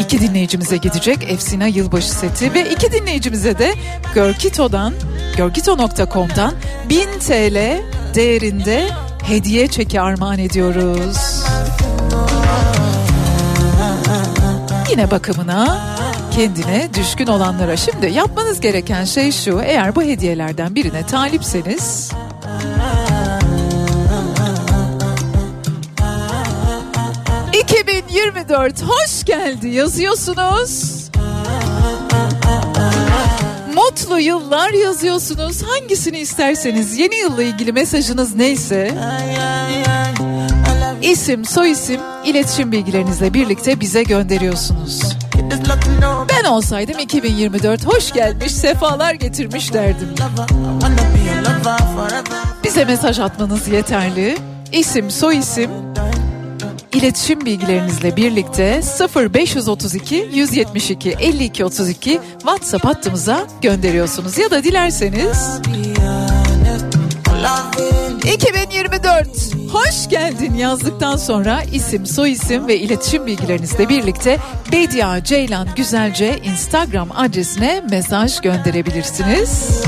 İki 0.00 0.20
dinleyicimize 0.20 0.76
gidecek 0.76 1.30
Efsina 1.30 1.66
yılbaşı 1.66 2.10
seti 2.10 2.54
ve 2.54 2.70
iki 2.70 2.92
dinleyicimize 2.92 3.58
de 3.58 3.74
Görkito'dan, 4.14 4.94
görkito.com'dan 5.36 6.54
1000 6.88 7.06
TL 7.18 7.82
değerinde 8.14 8.88
hediye 9.22 9.68
çeki 9.68 10.00
armağan 10.00 10.38
ediyoruz. 10.38 11.44
Yine 14.90 15.10
bakımına 15.10 15.88
kendine 16.30 16.88
düşkün 16.94 17.26
olanlara. 17.26 17.76
Şimdi 17.76 18.06
yapmanız 18.06 18.60
gereken 18.60 19.04
şey 19.04 19.32
şu. 19.32 19.60
Eğer 19.60 19.94
bu 19.94 20.02
hediyelerden 20.02 20.74
birine 20.74 21.06
talipseniz 21.06 22.12
2024 28.22 28.82
hoş 28.82 29.24
geldi 29.24 29.68
yazıyorsunuz. 29.68 30.92
Mutlu 33.74 34.18
yıllar 34.18 34.70
yazıyorsunuz. 34.70 35.62
Hangisini 35.62 36.18
isterseniz 36.18 36.98
yeni 36.98 37.16
yılla 37.16 37.42
ilgili 37.42 37.72
mesajınız 37.72 38.34
neyse 38.34 38.94
isim, 41.02 41.44
soyisim, 41.44 42.00
iletişim 42.24 42.72
bilgilerinizle 42.72 43.34
birlikte 43.34 43.80
bize 43.80 44.02
gönderiyorsunuz. 44.02 45.02
Ben 46.28 46.44
olsaydım 46.44 46.98
2024 46.98 47.86
hoş 47.86 48.12
gelmiş, 48.12 48.52
sefalar 48.52 49.14
getirmiş 49.14 49.72
derdim. 49.72 50.08
Bize 52.64 52.84
mesaj 52.84 53.18
atmanız 53.18 53.68
yeterli. 53.68 54.38
İsim, 54.72 55.10
soyisim, 55.10 55.70
iletişim 56.94 57.44
bilgilerinizle 57.44 58.16
birlikte 58.16 58.80
0532 59.16 60.28
172 60.32 61.10
52 61.10 61.64
32 61.64 62.20
WhatsApp 62.38 62.84
hattımıza 62.84 63.46
gönderiyorsunuz 63.62 64.38
ya 64.38 64.50
da 64.50 64.64
dilerseniz 64.64 65.60
2024 68.34 69.28
hoş 69.72 70.08
geldin 70.08 70.54
yazdıktan 70.54 71.16
sonra 71.16 71.62
isim, 71.72 72.06
soyisim 72.06 72.66
ve 72.68 72.78
iletişim 72.78 73.26
bilgilerinizle 73.26 73.88
birlikte 73.88 74.38
Bedia 74.72 75.24
Ceylan 75.24 75.68
Güzelce 75.76 76.38
Instagram 76.38 77.08
adresine 77.16 77.82
mesaj 77.90 78.40
gönderebilirsiniz. 78.40 79.82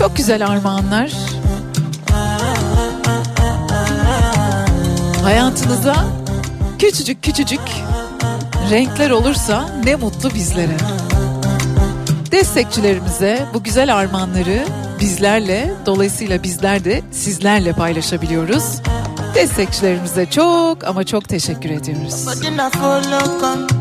Çok 0.00 0.16
güzel 0.16 0.46
armağanlar. 0.46 1.12
Hayatınıza 5.22 6.04
küçücük 6.78 7.22
küçücük 7.22 7.60
renkler 8.70 9.10
olursa 9.10 9.68
ne 9.84 9.96
mutlu 9.96 10.34
bizlere. 10.34 10.76
Destekçilerimize 12.30 13.46
bu 13.54 13.62
güzel 13.62 13.96
armağanları 13.96 14.64
bizlerle 15.00 15.72
dolayısıyla 15.86 16.42
bizler 16.42 16.84
de 16.84 17.02
sizlerle 17.10 17.72
paylaşabiliyoruz. 17.72 18.64
Destekçilerimize 19.34 20.30
çok 20.30 20.84
ama 20.84 21.04
çok 21.04 21.28
teşekkür 21.28 21.70
ediyoruz. 21.70 22.26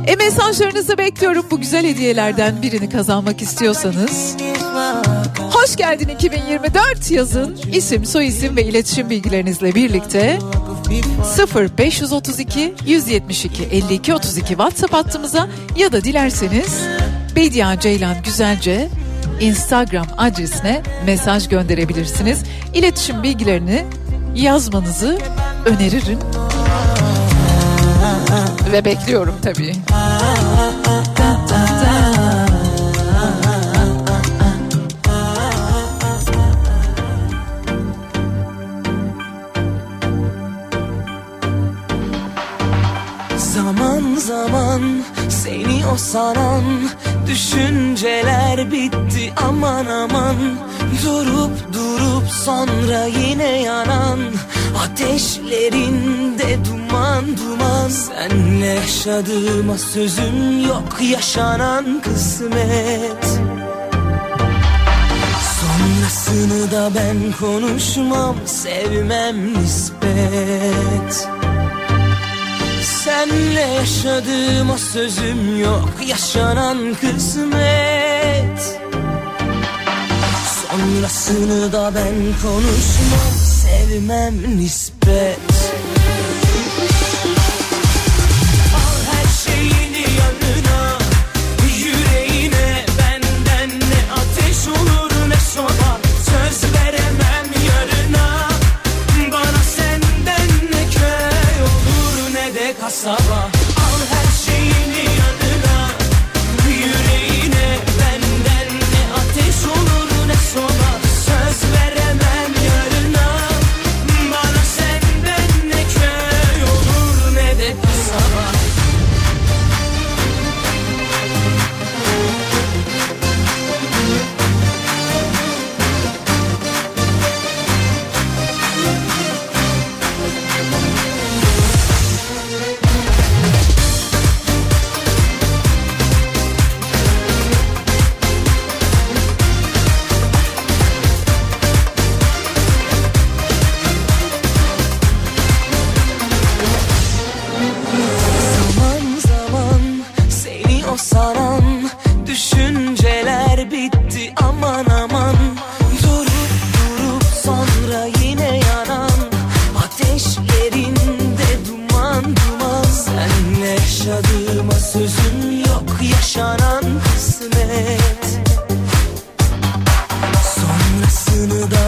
E 0.07 0.15
mesajlarınızı 0.15 0.97
bekliyorum 0.97 1.45
bu 1.51 1.59
güzel 1.59 1.85
hediyelerden 1.85 2.61
birini 2.61 2.89
kazanmak 2.89 3.41
istiyorsanız. 3.41 4.35
Hoş 5.69 5.75
geldin 5.75 6.09
2024 6.09 7.11
yazın. 7.11 7.57
İsim, 7.73 8.05
soyisim 8.05 8.55
ve 8.55 8.63
iletişim 8.63 9.09
bilgilerinizle 9.09 9.75
birlikte 9.75 10.39
0532 11.79 12.73
172 12.85 13.63
52 13.63 14.13
32 14.13 14.47
WhatsApp 14.47 14.93
hattımıza 14.93 15.47
ya 15.77 15.91
da 15.91 16.03
dilerseniz 16.03 16.81
Bedia 17.35 17.79
Ceylan 17.79 18.15
Güzelce 18.23 18.89
Instagram 19.41 20.05
adresine 20.17 20.81
mesaj 21.05 21.49
gönderebilirsiniz. 21.49 22.43
İletişim 22.73 23.23
bilgilerini 23.23 23.85
yazmanızı 24.35 25.19
öneririm. 25.65 26.19
Ve 28.71 28.85
bekliyorum 28.85 29.35
tabii. 29.41 29.73
Zaman 44.30 45.03
seni 45.30 45.85
o 45.93 45.97
saran 45.97 46.64
düşünceler 47.27 48.72
bitti 48.72 49.34
aman 49.47 49.85
aman. 49.85 50.35
Durup 51.03 51.73
durup 51.73 52.27
sonra 52.45 53.06
yine 53.06 53.61
yanan 53.61 54.19
ateşlerinde 54.84 56.57
duman 56.65 57.26
duman. 57.38 57.89
Senle 57.89 58.65
yaşadığıma 58.65 59.77
sözüm 59.77 60.68
yok 60.68 60.97
yaşanan 61.01 62.01
kısmet. 62.01 63.26
Sonrasını 65.60 66.72
da 66.72 66.91
ben 66.95 67.18
konuşmam 67.39 68.35
sevmem 68.45 69.53
nispet 69.53 71.38
Senle 73.03 73.61
yaşadığıma 73.61 74.77
sözüm 74.77 75.61
yok. 75.61 75.89
Yaşanan 76.07 76.95
kısmet. 77.01 78.80
Sonrasını 80.61 81.71
da 81.71 81.91
ben 81.95 82.15
konuşmam 82.41 83.34
Sevmem 83.61 84.57
nispet 84.57 85.59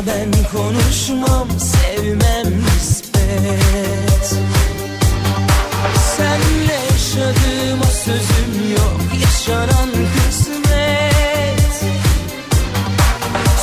ben 0.08 0.32
konuşmam 0.52 1.48
sevmem 1.60 2.62
nispet. 2.62 4.36
Senle 6.18 6.74
yaşadığıma 6.74 7.86
sözüm 7.86 8.72
yok 8.72 9.02
Yaşanan 9.22 9.90
kısmet. 9.90 11.84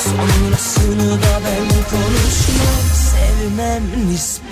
Sonrasını 0.04 1.22
da 1.22 1.40
ben 1.44 1.68
konuşmam 1.90 2.78
Sevmem 2.94 3.82
nispet 4.10 4.47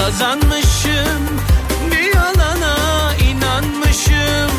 sazanmışım 0.00 1.22
Bir 1.90 2.14
yalana 2.14 3.14
inanmışım. 3.30 4.52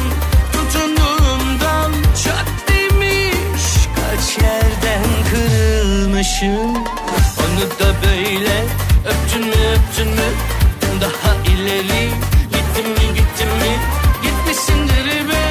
Tutunduğumdan 0.53 1.91
çat 2.23 2.49
demiş. 2.67 3.63
Kaç 3.95 4.43
yerden 4.43 5.03
kırılmışım. 5.31 6.75
Onu 7.43 7.65
da 7.79 7.89
böyle 8.03 8.63
öptün 9.05 9.45
mü 9.45 9.55
öptün 9.75 10.07
mü? 10.07 10.29
Daha 11.01 11.35
ileri 11.53 12.09
gittin 12.51 12.91
mi 12.91 13.15
gittin 13.15 13.47
mi? 13.61 13.73
Gitmişsindir 14.23 15.29
be 15.29 15.43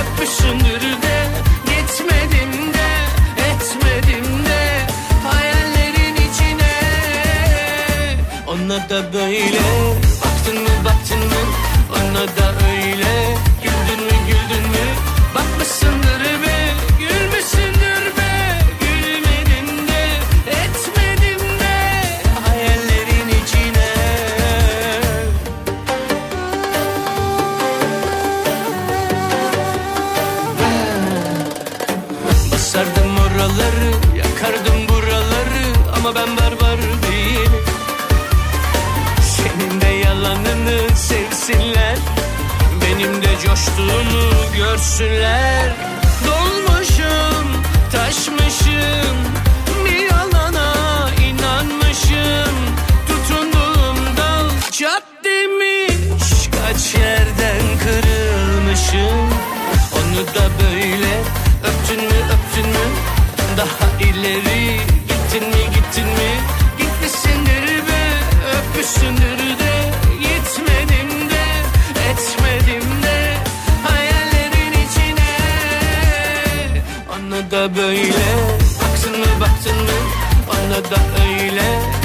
öpmüşsündür 0.00 1.02
de 1.02 1.09
Ona 8.70 8.88
da 8.88 9.12
böyle 9.12 9.58
coştuğumu 43.60 44.56
görsünler. 44.56 45.72
Dolmuşum, 46.26 47.62
taşmışım. 47.92 49.16
Bir 49.84 50.10
yalana 50.10 50.74
inanmışım. 51.28 52.54
Tutunduğum 53.08 54.16
dal 54.16 54.50
çat 54.70 55.02
demiş. 55.24 56.48
Kaç 56.60 56.94
yerden 56.94 57.78
kırılmışım. 57.78 59.30
Onu 59.92 60.26
da 60.26 60.50
böyle 60.62 61.20
öptün 61.64 62.04
mü 62.04 62.24
öptün 62.32 62.70
mü? 62.70 62.86
Daha 63.56 64.08
ileri 64.10 64.80
gittin 65.08 65.48
mi 65.48 65.64
gittin 65.74 66.06
mi? 66.06 66.32
Gitmişsindir 66.78 67.88
be 67.88 68.12
öpmüşsündür 68.56 69.39
böyle. 77.68 78.26
Baktın 78.82 79.18
mı 79.20 79.26
baktın 79.40 79.76
mı? 79.76 79.98
Ona 80.50 80.84
da 80.84 81.00
öyle 81.22 81.99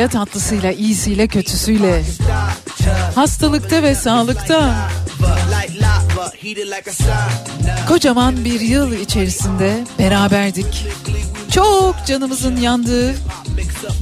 acısıyla 0.00 0.24
tatlısıyla 0.24 0.72
iyisiyle 0.72 1.28
kötüsüyle 1.28 2.02
hastalıkta 3.14 3.82
ve 3.82 3.94
sağlıkta 3.94 4.88
kocaman 7.88 8.44
bir 8.44 8.60
yıl 8.60 8.92
içerisinde 8.92 9.84
beraberdik. 9.98 10.86
Çok 11.50 12.06
canımızın 12.06 12.56
yandığı 12.56 13.14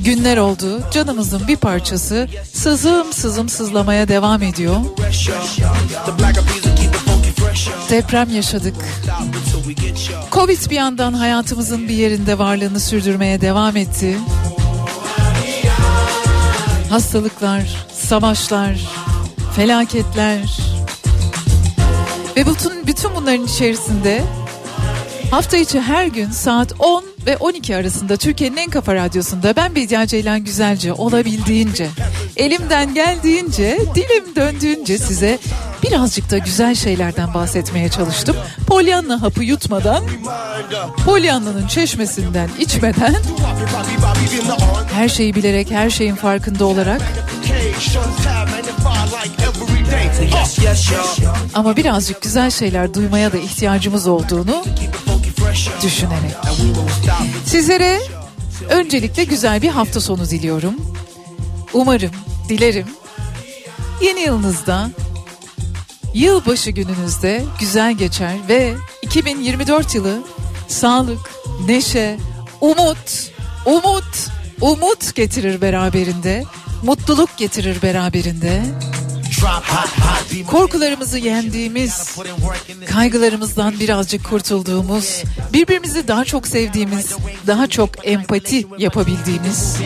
günler 0.05 0.37
oldu. 0.37 0.83
Canımızın 0.93 1.49
bir 1.49 1.57
parçası 1.57 2.29
sızım 2.53 3.13
sızım 3.13 3.49
sızlamaya 3.49 4.09
devam 4.09 4.43
ediyor. 4.43 4.77
Deprem 7.91 8.35
yaşadık. 8.35 8.75
Covid 10.33 10.71
bir 10.71 10.77
yandan 10.77 11.13
hayatımızın 11.13 11.89
bir 11.89 11.95
yerinde 11.95 12.39
varlığını 12.39 12.81
sürdürmeye 12.81 13.41
devam 13.41 13.77
etti. 13.77 14.17
Hastalıklar, 16.91 17.87
savaşlar, 17.93 18.81
felaketler. 19.57 20.59
Ve 22.37 22.47
bütün 22.47 22.87
bütün 22.87 23.15
bunların 23.15 23.45
içerisinde 23.45 24.23
hafta 25.31 25.57
içi 25.57 25.81
her 25.81 26.07
gün 26.07 26.31
saat 26.31 26.73
10 26.79 27.05
ve 27.27 27.37
12 27.37 27.77
arasında 27.77 28.17
Türkiye'nin 28.17 28.57
en 28.57 28.71
kafa 28.71 28.95
radyosunda 28.95 29.57
ben 29.57 29.75
Bediye 29.75 30.07
Ceylan 30.07 30.45
Güzelce 30.45 30.93
olabildiğince 30.93 31.89
elimden 32.37 32.95
geldiğince 32.95 33.79
dilim 33.95 34.37
döndüğünce 34.37 34.99
size 34.99 35.39
birazcık 35.83 36.31
da 36.31 36.39
güzel 36.39 36.75
şeylerden 36.75 37.35
bahsetmeye 37.35 37.89
çalıştım. 37.89 38.37
Pollyanna 38.67 39.23
hapı 39.23 39.45
yutmadan, 39.45 40.05
Pollyanna'nın 41.05 41.67
çeşmesinden 41.67 42.51
içmeden, 42.59 43.17
her 44.93 45.09
şeyi 45.09 45.35
bilerek, 45.35 45.71
her 45.71 45.91
şeyin 45.91 46.15
farkında 46.15 46.67
olarak 46.67 47.03
ama 51.55 51.77
birazcık 51.77 52.23
güzel 52.23 52.51
şeyler 52.51 52.95
duymaya 52.95 53.33
da 53.33 53.37
ihtiyacımız 53.37 54.07
olduğunu 54.07 54.65
düşünerek. 55.83 56.37
Sizlere 57.47 57.99
öncelikle 58.71 59.25
güzel 59.25 59.63
bir 59.63 59.69
hafta 59.69 60.01
sonu 60.01 60.31
diliyorum. 60.31 60.75
Umarım, 61.73 62.11
dilerim 62.49 62.87
yeni 64.03 64.21
yılınızda 64.21 64.91
yılbaşı 66.15 66.71
gününüzde 66.71 67.45
güzel 67.61 67.93
geçer 67.93 68.37
ve 68.49 68.75
2024 69.03 69.95
yılı 69.95 70.19
sağlık, 70.69 71.31
neşe, 71.67 72.17
umut, 72.61 73.31
umut, 73.67 74.29
umut 74.61 75.15
getirir 75.15 75.61
beraberinde. 75.61 76.45
Mutluluk 76.83 77.37
getirir 77.37 77.83
beraberinde. 77.83 78.63
Korkularımızı 80.47 81.19
yendiğimiz, 81.19 82.17
kaygılarımızdan 82.87 83.81
birazcık 83.81 84.25
kurtulduğumuz, 84.31 85.23
birbirimizi 85.53 86.09
daha 86.09 86.25
çok 86.25 86.47
sevdiğimiz, 86.47 87.17
daha 87.47 87.67
çok 87.67 87.91
empati 88.05 88.67
yapabildiğimiz, 88.79 89.77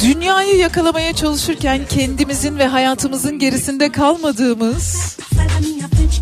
Dünyayı 0.00 0.56
yakalamaya 0.56 1.12
çalışırken 1.12 1.80
kendimizin 1.88 2.58
ve 2.58 2.66
hayatımızın 2.66 3.38
gerisinde 3.38 3.92
kalmadığımız, 3.92 5.16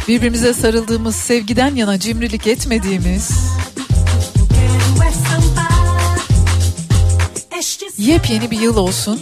birbirimize 0.09 0.55
sarıldığımız, 0.55 1.17
sevgiden 1.17 1.75
yana 1.75 1.99
cimrilik 1.99 2.47
etmediğimiz, 2.47 3.31
yepyeni 7.99 8.51
bir 8.51 8.61
yıl 8.61 8.77
olsun. 8.77 9.21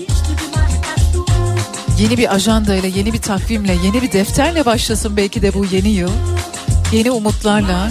Yeni 2.00 2.18
bir 2.18 2.34
ajandayla, 2.34 2.88
yeni 2.88 3.12
bir 3.12 3.22
takvimle, 3.22 3.76
yeni 3.84 4.02
bir 4.02 4.12
defterle 4.12 4.66
başlasın 4.66 5.16
belki 5.16 5.42
de 5.42 5.54
bu 5.54 5.64
yeni 5.64 5.88
yıl. 5.88 6.12
Yeni 6.92 7.10
umutlarla, 7.10 7.90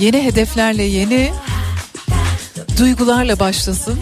yeni 0.00 0.24
hedeflerle, 0.24 0.82
yeni 0.82 1.32
duygularla 2.78 3.40
başlasın. 3.40 3.98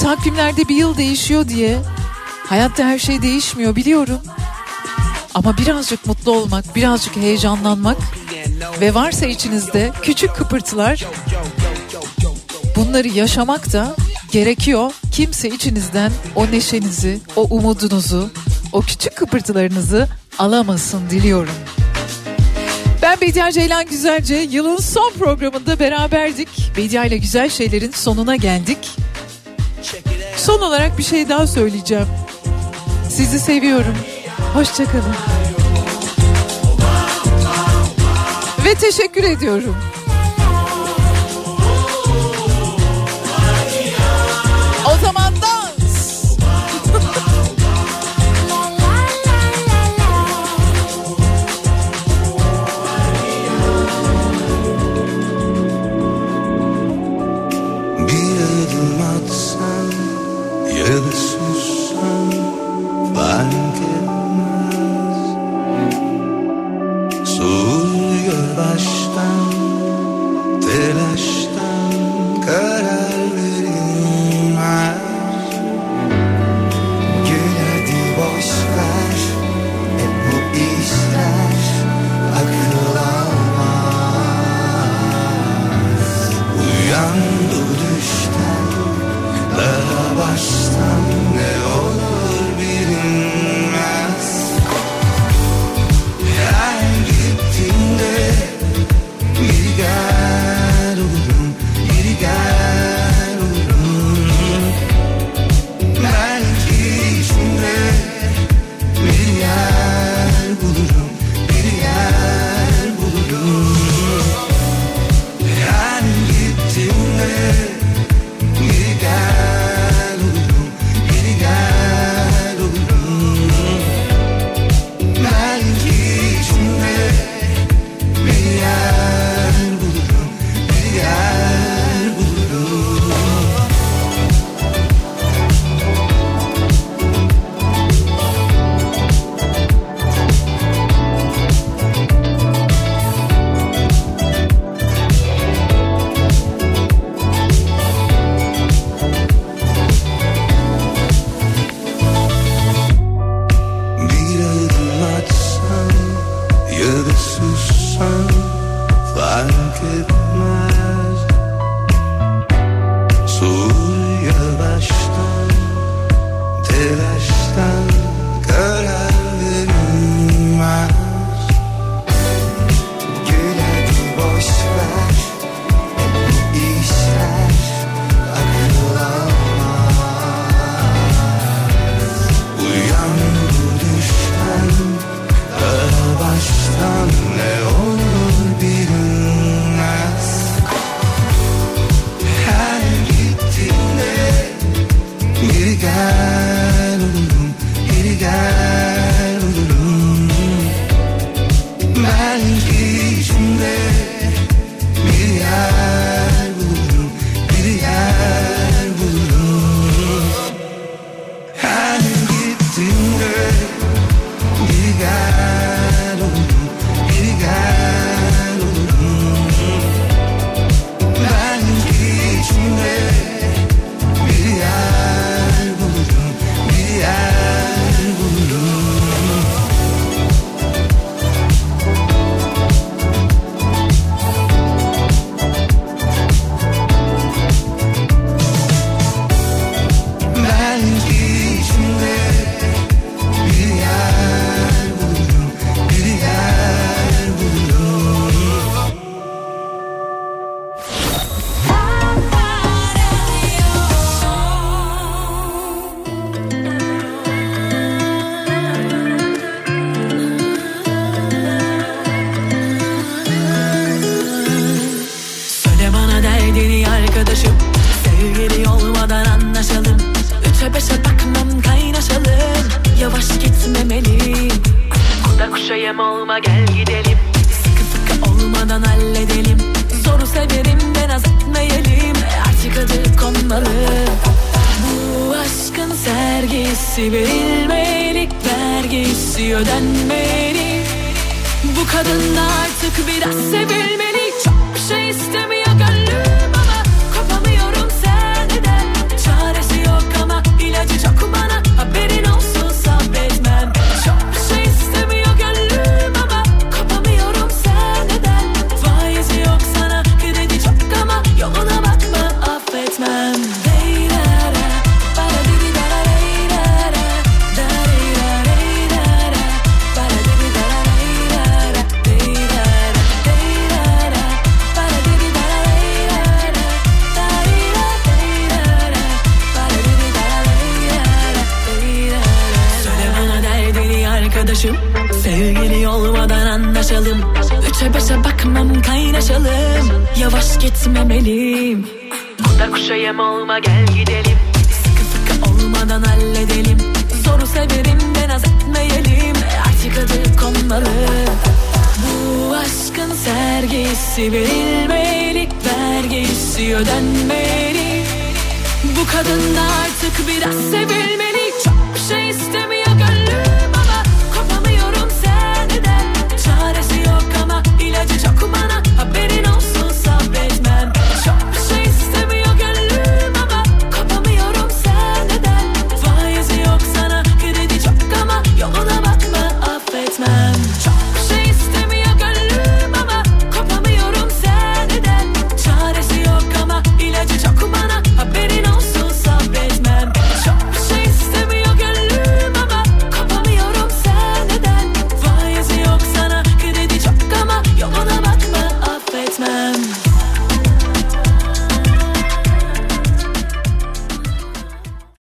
Takvimlerde 0.00 0.68
bir 0.68 0.76
yıl 0.76 0.96
değişiyor 0.96 1.48
diye 1.48 1.78
hayatta 2.46 2.84
her 2.84 2.98
şey 2.98 3.22
değişmiyor 3.22 3.76
biliyorum. 3.76 4.18
Ama 5.34 5.56
birazcık 5.56 6.06
mutlu 6.06 6.32
olmak, 6.32 6.76
birazcık 6.76 7.16
heyecanlanmak 7.16 7.96
ve 8.80 8.94
varsa 8.94 9.26
içinizde 9.26 9.92
küçük 10.02 10.36
kıpırtılar 10.36 11.06
bunları 12.76 13.08
yaşamak 13.08 13.72
da 13.72 13.96
gerekiyor. 14.32 14.92
Kimse 15.12 15.48
içinizden 15.48 16.12
o 16.36 16.46
neşenizi, 16.46 17.20
o 17.36 17.42
umudunuzu, 17.42 18.30
o 18.72 18.80
küçük 18.80 19.16
kıpırtılarınızı 19.16 20.08
alamasın 20.38 21.10
diliyorum. 21.10 21.54
Ben 23.02 23.20
Bediye 23.20 23.52
Ceylan 23.52 23.86
Güzelce 23.86 24.34
yılın 24.34 24.76
son 24.76 25.12
programında 25.18 25.78
beraberdik. 25.78 26.48
Bediye 26.76 27.06
ile 27.06 27.18
güzel 27.18 27.50
şeylerin 27.50 27.92
sonuna 27.92 28.36
geldik. 28.36 28.78
Son 30.48 30.60
olarak 30.60 30.98
bir 30.98 31.02
şey 31.02 31.28
daha 31.28 31.46
söyleyeceğim. 31.46 32.06
Sizi 33.10 33.38
seviyorum. 33.38 33.94
Hoşçakalın. 34.54 35.14
Ve 38.64 38.74
teşekkür 38.74 39.24
ediyorum. 39.24 39.76